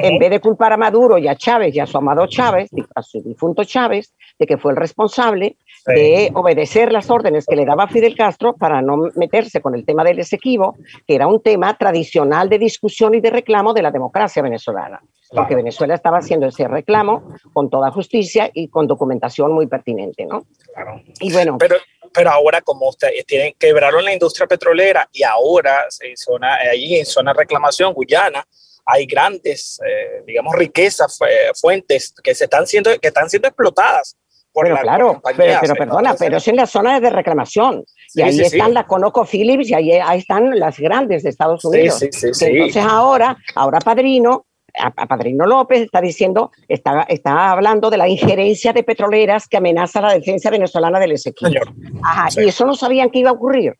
En 0.00 0.18
vez 0.18 0.30
de 0.30 0.40
culpar 0.40 0.72
a 0.72 0.76
Maduro 0.76 1.18
y 1.18 1.26
a 1.26 1.34
Chávez 1.34 1.74
y 1.74 1.80
a 1.80 1.86
su 1.86 1.98
amado 1.98 2.26
Chávez, 2.26 2.70
a 2.94 3.02
su 3.02 3.20
difunto 3.20 3.64
Chávez, 3.64 4.14
de 4.38 4.46
que 4.46 4.56
fue 4.56 4.72
el 4.72 4.76
responsable, 4.76 5.56
de 5.86 6.30
obedecer 6.34 6.92
las 6.92 7.10
órdenes 7.10 7.46
que 7.46 7.56
le 7.56 7.64
daba 7.64 7.88
Fidel 7.88 8.14
Castro 8.14 8.54
para 8.54 8.80
no 8.82 9.08
meterse 9.16 9.60
con 9.60 9.74
el 9.74 9.84
tema 9.84 10.04
del 10.04 10.18
Esequibo, 10.18 10.76
que 11.06 11.14
era 11.14 11.26
un 11.26 11.42
tema 11.42 11.76
tradicional 11.76 12.48
de 12.48 12.58
discusión 12.58 13.14
y 13.14 13.20
de 13.20 13.30
reclamo 13.30 13.72
de 13.72 13.82
la 13.82 13.90
democracia 13.90 14.42
venezolana. 14.42 15.00
Porque 15.30 15.54
Venezuela 15.54 15.94
estaba 15.94 16.18
haciendo 16.18 16.46
ese 16.46 16.66
reclamo 16.68 17.34
con 17.52 17.68
toda 17.68 17.90
justicia 17.90 18.50
y 18.52 18.68
con 18.68 18.86
documentación 18.86 19.52
muy 19.52 19.66
pertinente, 19.66 20.24
¿no? 20.24 20.44
Claro. 20.72 21.02
Y 21.20 21.32
bueno. 21.32 21.56
Pero, 21.58 21.76
pero 22.14 22.30
ahora, 22.30 22.62
como 22.62 22.88
ustedes 22.88 23.26
tienen 23.26 23.52
quebraron 23.58 24.04
la 24.04 24.12
industria 24.12 24.46
petrolera 24.46 25.08
y 25.12 25.22
ahora 25.24 25.84
en 26.00 26.16
zona, 26.16 26.54
ahí 26.56 26.96
en 26.96 27.04
zona 27.04 27.34
reclamación, 27.34 27.92
Guyana, 27.92 28.46
hay 28.90 29.06
grandes, 29.06 29.80
eh, 29.86 30.22
digamos, 30.26 30.54
riquezas, 30.54 31.18
fuentes 31.60 32.14
que, 32.22 32.34
se 32.34 32.44
están 32.44 32.66
siendo, 32.66 32.90
que 32.98 33.08
están 33.08 33.28
siendo 33.28 33.48
explotadas 33.48 34.16
pero 34.62 34.76
claro, 34.80 35.22
pero, 35.36 35.74
perdona, 35.74 36.14
pero 36.18 36.38
es 36.38 36.48
en 36.48 36.56
las 36.56 36.70
zonas 36.70 37.00
de 37.00 37.10
reclamación. 37.10 37.84
y 38.14 38.22
ahí 38.22 38.40
están 38.40 38.74
las 38.74 38.86
Conoco 38.86 39.24
Phillips 39.24 39.70
y 39.70 39.74
ahí, 39.74 39.92
ahí, 39.92 40.18
están 40.18 40.58
las 40.58 40.78
grandes 40.78 41.22
de 41.22 41.30
Estados 41.30 41.64
Unidos. 41.64 42.02
Entonces 42.02 42.76
ahora, 42.76 43.36
ahora 43.54 43.78
Padrino, 43.78 44.46
a, 44.78 44.90
Padrino 45.06 45.46
López 45.46 45.82
está 45.82 46.00
diciendo, 46.00 46.50
está, 46.66 47.02
está 47.08 47.50
hablando 47.50 47.90
de 47.90 47.98
la 47.98 48.08
injerencia 48.08 48.72
de 48.72 48.82
petroleras 48.82 49.48
que 49.48 49.56
amenaza 49.56 50.00
la 50.00 50.14
defensa 50.14 50.50
venezolana 50.50 50.98
del 50.98 51.12
Esequibo. 51.12 51.60
Ajá, 52.02 52.28
y 52.40 52.48
eso 52.48 52.64
no 52.64 52.74
sabían 52.74 53.10
que 53.10 53.20
iba 53.20 53.30
a 53.30 53.34
ocurrir. 53.34 53.74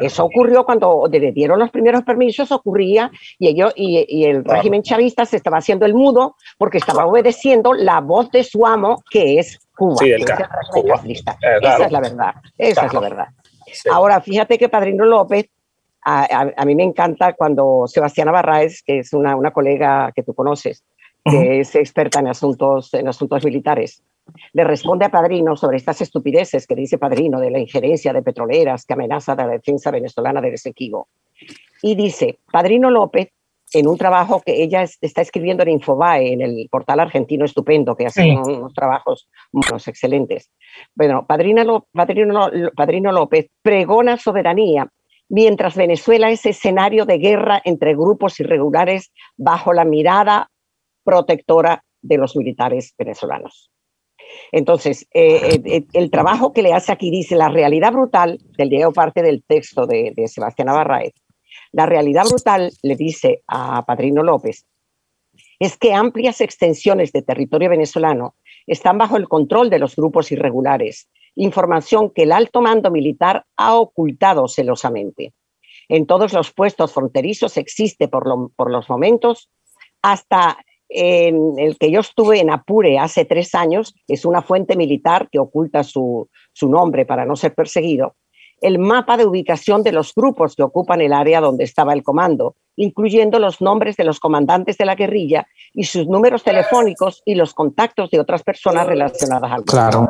Eso 0.00 0.24
ocurrió 0.24 0.64
cuando 0.64 1.08
le 1.10 1.32
dieron 1.32 1.58
los 1.58 1.70
primeros 1.70 2.02
permisos, 2.02 2.50
ocurría 2.52 3.10
y, 3.38 3.48
ellos, 3.48 3.72
y, 3.76 4.24
el 4.24 4.44
régimen 4.44 4.82
chavista 4.82 5.24
se 5.24 5.36
estaba 5.36 5.58
haciendo 5.58 5.86
el 5.86 5.94
mudo 5.94 6.36
porque 6.58 6.78
estaba 6.78 7.06
obedeciendo 7.06 7.72
la 7.72 8.00
voz 8.00 8.30
de 8.30 8.44
su 8.44 8.66
amo, 8.66 9.02
que 9.10 9.38
es 9.38 9.58
Cuba. 9.76 9.96
Sí, 9.98 10.10
el 10.10 10.24
Cuba. 10.70 11.02
Eh, 11.06 11.18
esa 11.62 11.86
es 11.86 11.92
la 11.92 12.00
verdad, 12.00 12.34
esa 12.58 12.86
es 12.86 12.94
la 12.94 13.00
verdad. 13.00 13.26
Ahora, 13.90 14.20
fíjate 14.20 14.58
que 14.58 14.68
Padrino 14.68 15.04
López, 15.04 15.46
a, 16.02 16.64
mí 16.66 16.74
me 16.74 16.84
encanta 16.84 17.32
cuando 17.32 17.84
Sebastián 17.86 18.30
Barraez, 18.30 18.82
que 18.82 18.98
es 18.98 19.12
una, 19.14 19.36
una 19.36 19.52
colega 19.52 20.12
que 20.14 20.22
tú 20.22 20.34
conoces, 20.34 20.84
que 21.24 21.60
es 21.60 21.74
experta 21.74 22.20
en 22.20 22.28
asuntos, 22.28 22.92
en 22.92 23.08
asuntos 23.08 23.42
militares, 23.44 24.02
le 24.52 24.64
responde 24.64 25.04
a 25.04 25.10
Padrino 25.10 25.56
sobre 25.56 25.76
estas 25.76 26.00
estupideces 26.00 26.66
que 26.66 26.74
dice 26.74 26.98
Padrino 26.98 27.40
de 27.40 27.50
la 27.50 27.58
injerencia 27.58 28.12
de 28.12 28.22
petroleras 28.22 28.84
que 28.84 28.94
amenaza 28.94 29.34
la 29.34 29.46
defensa 29.46 29.90
venezolana 29.90 30.40
del 30.40 30.54
Esequibo. 30.54 31.08
Y 31.82 31.94
dice, 31.94 32.38
Padrino 32.50 32.90
López, 32.90 33.28
en 33.72 33.88
un 33.88 33.98
trabajo 33.98 34.40
que 34.40 34.62
ella 34.62 34.82
está 34.82 35.20
escribiendo 35.20 35.62
en 35.64 35.70
Infobae, 35.70 36.32
en 36.32 36.42
el 36.42 36.68
portal 36.70 37.00
argentino 37.00 37.44
estupendo, 37.44 37.96
que 37.96 38.06
hace 38.06 38.30
unos 38.30 38.72
trabajos 38.72 39.28
unos 39.52 39.88
excelentes. 39.88 40.50
Bueno, 40.94 41.26
Padrino, 41.26 41.86
Padrino, 41.92 42.50
Padrino 42.76 43.12
López 43.12 43.50
pregona 43.62 44.16
soberanía 44.16 44.88
mientras 45.28 45.76
Venezuela 45.76 46.30
es 46.30 46.46
escenario 46.46 47.04
de 47.06 47.18
guerra 47.18 47.60
entre 47.64 47.94
grupos 47.94 48.38
irregulares 48.38 49.12
bajo 49.36 49.72
la 49.72 49.84
mirada 49.84 50.50
protectora 51.02 51.84
de 52.00 52.18
los 52.18 52.36
militares 52.36 52.94
venezolanos. 52.96 53.73
Entonces, 54.52 55.06
eh, 55.12 55.60
eh, 55.64 55.84
el 55.92 56.10
trabajo 56.10 56.52
que 56.52 56.62
le 56.62 56.72
hace 56.72 56.92
aquí 56.92 57.10
dice 57.10 57.36
la 57.36 57.48
realidad 57.48 57.92
brutal, 57.92 58.38
del 58.56 58.68
leo 58.68 58.92
parte 58.92 59.22
del 59.22 59.42
texto 59.42 59.86
de, 59.86 60.14
Sebastián 60.26 60.66
Navarraez, 60.66 61.12
la 61.72 61.86
realidad 61.86 62.24
brutal, 62.28 62.72
le 62.82 62.96
dice 62.96 63.42
a 63.48 63.84
Padrino 63.84 64.22
López, 64.22 64.66
es 65.58 65.76
que 65.76 65.92
amplias 65.92 66.40
extensiones 66.40 67.12
de 67.12 67.22
territorio 67.22 67.70
venezolano 67.70 68.36
están 68.66 68.98
bajo 68.98 69.16
el 69.16 69.28
control 69.28 69.70
de 69.70 69.78
los 69.78 69.96
grupos 69.96 70.30
irregulares, 70.32 71.08
información 71.34 72.10
que 72.10 72.22
el 72.22 72.32
alto 72.32 72.60
mando 72.60 72.90
militar 72.90 73.44
ha 73.56 73.74
ocultado 73.74 74.48
celosamente. 74.48 75.32
En 75.88 76.06
todos 76.06 76.32
los 76.32 76.52
puestos 76.52 76.92
fronterizos 76.92 77.56
existe 77.56 78.08
por 78.08 78.70
los 78.70 78.88
momentos 78.88 79.50
hasta 80.00 80.58
en 80.96 81.58
el 81.58 81.76
que 81.76 81.90
yo 81.90 82.00
estuve 82.00 82.38
en 82.38 82.50
Apure 82.50 83.00
hace 83.00 83.24
tres 83.24 83.54
años, 83.56 83.96
es 84.06 84.24
una 84.24 84.42
fuente 84.42 84.76
militar 84.76 85.28
que 85.30 85.40
oculta 85.40 85.82
su, 85.82 86.28
nombre 86.62 87.04
para 87.04 87.26
no 87.26 87.34
ser 87.34 87.52
perseguido, 87.52 88.14
el 88.60 88.78
mapa 88.78 89.16
de 89.16 89.26
ubicación 89.26 89.82
de 89.82 89.90
los 89.90 90.14
grupos 90.14 90.54
que 90.54 90.62
ocupan 90.62 91.00
el 91.00 91.12
área 91.12 91.40
donde 91.40 91.64
estaba 91.64 91.92
el 91.92 92.04
comando, 92.04 92.54
incluyendo 92.76 93.40
los 93.40 93.60
nombres 93.60 93.96
de 93.96 94.04
los 94.04 94.20
comandantes 94.20 94.78
de 94.78 94.84
la 94.84 94.94
guerrilla 94.94 95.48
y 95.72 95.84
sus 95.84 96.06
números 96.06 96.44
telefónicos 96.44 97.22
y 97.26 97.34
los 97.34 97.54
contactos 97.54 98.10
de 98.10 98.20
otras 98.20 98.44
personas 98.44 98.86
relacionadas 98.86 99.50
al 99.50 99.64
Claro. 99.64 100.08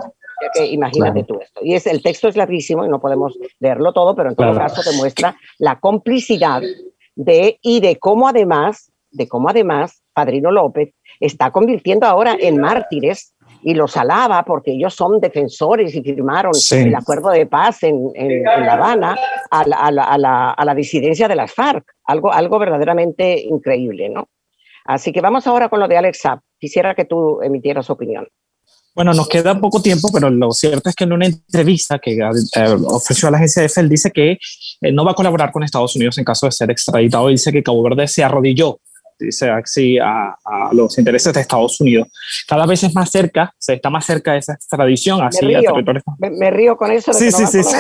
imagínate 0.69 1.25
tú 1.25 1.41
esto. 1.41 1.61
Y 1.63 1.75
es, 1.75 1.87
el 1.87 2.03
texto 2.03 2.29
es 2.29 2.37
larguísimo 2.37 2.85
y 2.85 2.91
no 2.91 3.01
podemos 3.01 3.39
leerlo 3.59 3.95
todo, 3.95 4.15
pero 4.15 4.29
en 4.29 4.37
todo 4.37 4.55
caso 4.55 4.83
demuestra 4.89 5.35
la 5.59 5.81
complicidad 5.81 6.61
de 7.17 7.59
y 7.63 7.81
de 7.81 7.97
cómo 7.97 8.29
además, 8.29 8.93
de 9.15 9.29
cómo 9.29 9.49
además 9.49 10.03
Padrino 10.15 10.51
López, 10.51 10.91
está 11.21 11.51
convirtiendo 11.51 12.07
ahora 12.07 12.37
en 12.39 12.59
mártires 12.59 13.35
y 13.63 13.75
los 13.75 13.97
alaba 13.97 14.45
porque 14.45 14.73
ellos 14.73 14.95
son 14.95 15.21
defensores 15.21 15.95
y 15.95 16.03
firmaron 16.03 16.53
el 16.71 16.95
acuerdo 16.95 17.31
de 17.31 17.47
paz 17.47 17.83
en, 17.83 18.13
La 18.45 18.75
Habana 18.75 19.17
a 19.51 20.65
la, 20.65 20.75
disidencia 20.75 21.29
de 21.29 21.37
las 21.37 21.53
FARC, 21.53 21.85
algo, 22.05 22.33
algo 22.33 22.59
verdaderamente 22.59 23.41
increíble, 23.41 24.09
¿no? 24.09 24.29
Así 24.85 25.13
que 25.13 25.23
vamos 25.23 25.47
ahora 25.47 25.69
con 25.69 25.81
lo 25.81 25.89
de 25.89 25.97
Alex 25.97 26.19
Saab. 26.21 26.41
Quisiera 26.59 26.95
que 26.95 27.07
tú 27.07 27.41
emitieras 27.43 27.89
opinión. 27.89 28.29
Bueno, 28.95 29.13
nos 29.13 29.29
queda 29.29 29.59
poco 29.59 29.83
tiempo, 29.83 30.09
pero 30.13 30.31
lo 30.31 30.53
cierto 30.53 30.89
es 30.89 30.95
que 30.95 31.05
en 31.05 31.13
una 31.15 31.27
entrevista 31.27 31.99
que 31.99 32.13
eh, 32.13 32.77
ofreció 32.87 33.29
a 33.29 33.33
la 33.33 33.39
agencia 33.39 33.65
EFE, 33.65 33.81
él 33.81 33.89
dice 33.89 34.11
que 34.13 34.33
eh, 34.33 34.93
no 34.93 35.05
va 35.05 35.13
a 35.13 35.15
colaborar 35.15 35.51
con 35.51 35.65
Estados 35.65 35.97
Unidos 35.97 36.19
en 36.19 36.25
caso 36.25 36.47
de 36.47 36.53
ser 36.53 36.71
extraditado. 36.71 37.29
Dice 37.29 37.51
que 37.51 37.63
Cabo 37.63 37.83
Verde 37.83 38.07
se 38.07 38.23
arrodilló 38.23 38.79
dice 39.19 39.51
así, 39.51 39.99
a, 39.99 40.37
los 40.73 40.99
intereses 40.99 41.33
de 41.33 41.41
Estados 41.41 41.81
Unidos. 41.81 42.09
Cada 42.47 42.67
vez 42.67 42.83
es 42.83 42.95
más 42.95 43.11
cerca, 43.11 43.53
se 43.59 43.75
está 43.75 43.91
más 43.91 44.05
cerca 44.05 44.33
de 44.33 44.39
esa 44.39 44.57
tradición. 44.69 45.23
Así 45.23 45.45
me, 45.45 45.61
río, 45.61 45.75
me, 46.19 46.51
río 46.51 46.77
con 46.77 46.91
eso. 46.91 47.13
sí, 47.13 47.31
sí, 47.31 47.47
sí, 47.47 47.63
sí. 47.65 47.77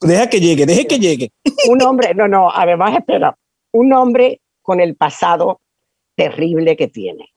deja 0.00 0.28
que 0.28 0.40
llegue, 0.40 0.66
deje 0.66 0.86
que 0.86 0.98
llegue. 0.98 1.32
Un 1.68 1.82
hombre, 1.82 2.14
no, 2.14 2.28
no, 2.28 2.50
además 2.50 2.96
espera, 2.96 3.36
un 3.72 3.92
hombre 3.92 4.40
con 4.62 4.80
el 4.80 4.96
pasado 4.96 5.60
terrible 6.14 6.76
que 6.76 6.88
tiene, 6.88 7.34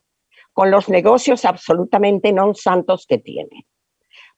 con 0.54 0.72
los 0.72 0.90
negocios 0.90 1.46
absolutamente 1.46 2.32
non 2.32 2.54
santos 2.54 3.06
que 3.06 3.18
tiene, 3.18 3.66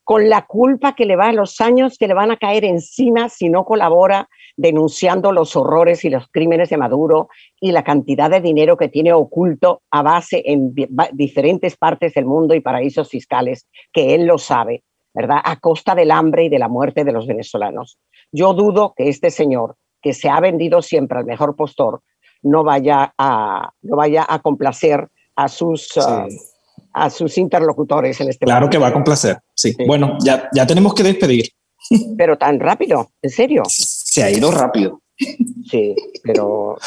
con 0.09 0.27
la 0.27 0.47
culpa 0.47 0.95
que 0.95 1.05
le 1.05 1.15
va 1.15 1.27
a 1.27 1.33
los 1.33 1.61
años 1.61 1.99
que 1.99 2.07
le 2.07 2.15
van 2.15 2.31
a 2.31 2.37
caer 2.37 2.65
encima 2.65 3.29
si 3.29 3.47
no 3.47 3.63
colabora 3.63 4.27
denunciando 4.57 5.31
los 5.31 5.55
horrores 5.55 6.03
y 6.03 6.09
los 6.09 6.27
crímenes 6.31 6.71
de 6.71 6.77
Maduro 6.77 7.29
y 7.61 7.73
la 7.73 7.83
cantidad 7.83 8.27
de 8.27 8.41
dinero 8.41 8.75
que 8.75 8.87
tiene 8.87 9.13
oculto 9.13 9.83
a 9.91 10.01
base 10.01 10.41
en 10.47 10.73
diferentes 11.13 11.77
partes 11.77 12.15
del 12.15 12.25
mundo 12.25 12.55
y 12.55 12.59
paraísos 12.59 13.07
fiscales, 13.07 13.67
que 13.93 14.15
él 14.15 14.25
lo 14.25 14.39
sabe, 14.39 14.83
¿verdad? 15.13 15.41
A 15.43 15.59
costa 15.59 15.93
del 15.93 16.09
hambre 16.09 16.45
y 16.45 16.49
de 16.49 16.57
la 16.57 16.69
muerte 16.69 17.03
de 17.03 17.11
los 17.11 17.27
venezolanos. 17.27 17.99
Yo 18.31 18.55
dudo 18.55 18.95
que 18.97 19.09
este 19.09 19.29
señor, 19.29 19.75
que 20.01 20.13
se 20.13 20.27
ha 20.27 20.39
vendido 20.39 20.81
siempre 20.81 21.19
al 21.19 21.25
mejor 21.25 21.55
postor, 21.55 22.01
no 22.41 22.63
vaya 22.63 23.13
a, 23.15 23.73
no 23.83 23.95
vaya 23.95 24.25
a 24.27 24.39
complacer 24.39 25.07
a 25.35 25.47
sus... 25.49 25.95
Uh, 25.97 26.27
a 27.03 27.09
sus 27.09 27.37
interlocutores 27.37 28.19
en 28.21 28.29
este 28.29 28.45
Claro 28.45 28.69
que 28.69 28.77
va 28.77 28.87
a 28.87 28.93
complacer, 28.93 29.37
sí. 29.55 29.75
Bueno, 29.87 30.17
ya, 30.23 30.49
ya 30.53 30.65
tenemos 30.67 30.93
que 30.93 31.03
despedir. 31.03 31.49
Pero 32.17 32.37
tan 32.37 32.59
rápido, 32.59 33.11
en 33.21 33.29
serio 33.29 33.63
se 33.67 34.23
ha 34.23 34.29
ido 34.29 34.51
rápido. 34.51 35.01
Sí, 35.69 35.95
pero 36.23 36.77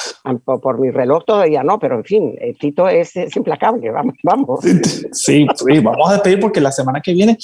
por 0.45 0.81
mi 0.81 0.91
reloj 0.91 1.25
todavía 1.25 1.63
no, 1.63 1.79
pero 1.79 1.97
en 1.97 2.05
fin, 2.05 2.35
el 2.41 2.59
Tito 2.59 2.89
es, 2.89 3.15
implacable, 3.37 3.91
vamos, 3.91 4.15
vamos. 4.23 4.61
Sí, 5.13 5.47
sí, 5.55 5.79
vamos 5.81 6.11
a 6.11 6.15
despedir 6.15 6.41
porque 6.41 6.61
la 6.61 6.73
semana 6.73 7.01
que 7.01 7.13
viene, 7.13 7.37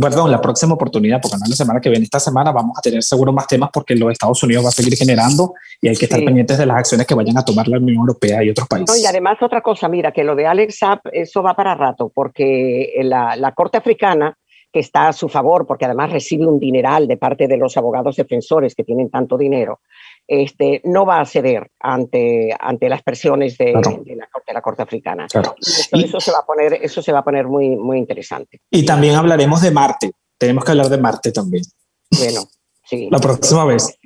perdón, 0.00 0.30
la 0.30 0.40
próxima 0.40 0.74
oportunidad, 0.74 1.20
porque 1.20 1.36
no 1.38 1.46
la 1.48 1.56
semana 1.56 1.80
que 1.80 1.90
viene, 1.90 2.04
esta 2.04 2.20
semana 2.20 2.52
vamos 2.52 2.78
a 2.78 2.80
tener 2.80 3.02
seguro 3.02 3.32
más 3.32 3.46
temas 3.46 3.70
porque 3.72 3.94
los 3.94 4.10
Estados 4.12 4.42
Unidos 4.42 4.64
va 4.64 4.68
a 4.68 4.72
seguir 4.72 4.96
generando 4.96 5.54
y 5.80 5.88
hay 5.88 5.96
que 5.96 6.06
estar 6.06 6.22
pendientes 6.24 6.56
de 6.56 6.66
las 6.66 6.78
acciones 6.78 7.06
que 7.06 7.14
vayan 7.14 7.36
a 7.36 7.44
tomar 7.44 7.68
la 7.68 7.78
Unión 7.78 7.98
Europea 7.98 8.42
y 8.42 8.50
otros 8.50 8.68
países. 8.68 9.02
y 9.02 9.06
además 9.06 9.36
otra 9.42 9.60
cosa, 9.60 9.88
mira, 9.88 10.12
que 10.12 10.24
lo 10.24 10.34
de 10.34 10.46
Alex 10.46 10.78
Saab, 10.78 11.00
eso 11.12 11.42
va 11.42 11.54
para 11.54 11.74
rato, 11.74 12.10
porque 12.14 12.94
la, 13.02 13.36
la 13.36 13.52
Corte 13.52 13.78
Africana 13.78 14.36
que 14.76 14.80
está 14.80 15.08
a 15.08 15.14
su 15.14 15.30
favor, 15.30 15.66
porque 15.66 15.86
además 15.86 16.12
recibe 16.12 16.46
un 16.46 16.60
dineral 16.60 17.08
de 17.08 17.16
parte 17.16 17.48
de 17.48 17.56
los 17.56 17.78
abogados 17.78 18.16
defensores 18.16 18.74
que 18.74 18.84
tienen 18.84 19.08
tanto 19.08 19.38
dinero, 19.38 19.80
este, 20.28 20.82
no 20.84 21.06
va 21.06 21.22
a 21.22 21.24
ceder 21.24 21.70
ante, 21.80 22.54
ante 22.60 22.90
las 22.90 23.02
presiones 23.02 23.56
de, 23.56 23.72
la, 23.72 24.60
Corte 24.60 24.82
Africana. 24.82 25.28
Eso, 25.32 26.20
se 26.20 26.30
va 26.30 26.40
a 26.40 26.44
poner, 26.44 26.74
eso 26.74 27.00
se 27.00 27.10
va 27.10 27.20
a 27.20 27.24
poner 27.24 27.46
muy, 27.46 27.70
muy 27.70 27.96
interesante. 27.96 28.60
Y 28.70 28.84
también 28.84 29.14
hablaremos 29.14 29.62
de 29.62 29.70
Marte. 29.70 30.10
Tenemos 30.36 30.62
que 30.62 30.72
hablar 30.72 30.90
de 30.90 30.98
Marte 30.98 31.32
también. 31.32 31.64
Bueno, 32.10 32.42
sí. 32.84 33.08
La 33.10 33.18
próxima 33.18 33.64
vez. 33.64 33.98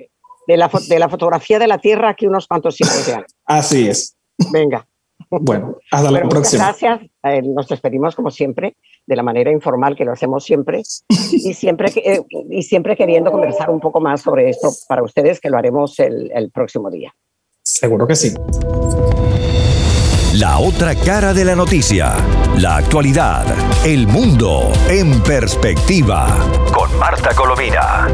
De 0.47 0.55
la, 0.55 0.71
de 0.87 0.99
la 0.99 1.09
fotografía 1.09 1.59
de 1.59 1.67
la 1.67 1.79
Tierra 1.79 2.07
aquí 2.07 2.27
unos 2.27 2.47
cuantos 2.47 2.77
siglos 2.77 3.05
de 3.05 3.13
años. 3.15 3.35
Así 3.43 3.89
es. 3.89 4.15
Venga. 4.53 4.87
Bueno, 5.39 5.77
hasta 5.91 6.11
la 6.11 6.27
próxima. 6.27 6.65
gracias. 6.65 7.01
Eh, 7.23 7.41
nos 7.41 7.67
despedimos 7.67 8.15
como 8.15 8.29
siempre, 8.29 8.75
de 9.05 9.15
la 9.15 9.23
manera 9.23 9.49
informal 9.51 9.95
que 9.95 10.03
lo 10.03 10.11
hacemos 10.11 10.43
siempre, 10.43 10.83
y 11.09 11.53
siempre, 11.53 11.91
eh, 11.95 12.21
y 12.49 12.63
siempre 12.63 12.97
queriendo 12.97 13.31
conversar 13.31 13.69
un 13.69 13.79
poco 13.79 14.01
más 14.01 14.21
sobre 14.21 14.49
esto 14.49 14.69
para 14.87 15.03
ustedes, 15.03 15.39
que 15.39 15.49
lo 15.49 15.57
haremos 15.57 15.97
el, 15.99 16.31
el 16.33 16.51
próximo 16.51 16.89
día. 16.89 17.13
Seguro 17.63 18.05
que 18.05 18.15
sí. 18.15 18.33
La 20.33 20.59
otra 20.59 20.95
cara 20.95 21.33
de 21.33 21.45
la 21.45 21.55
noticia, 21.55 22.15
la 22.57 22.77
actualidad, 22.77 23.45
el 23.85 24.07
mundo 24.07 24.71
en 24.89 25.21
perspectiva, 25.21 26.27
con 26.73 26.97
Marta 26.97 27.33
Colovina. 27.35 28.07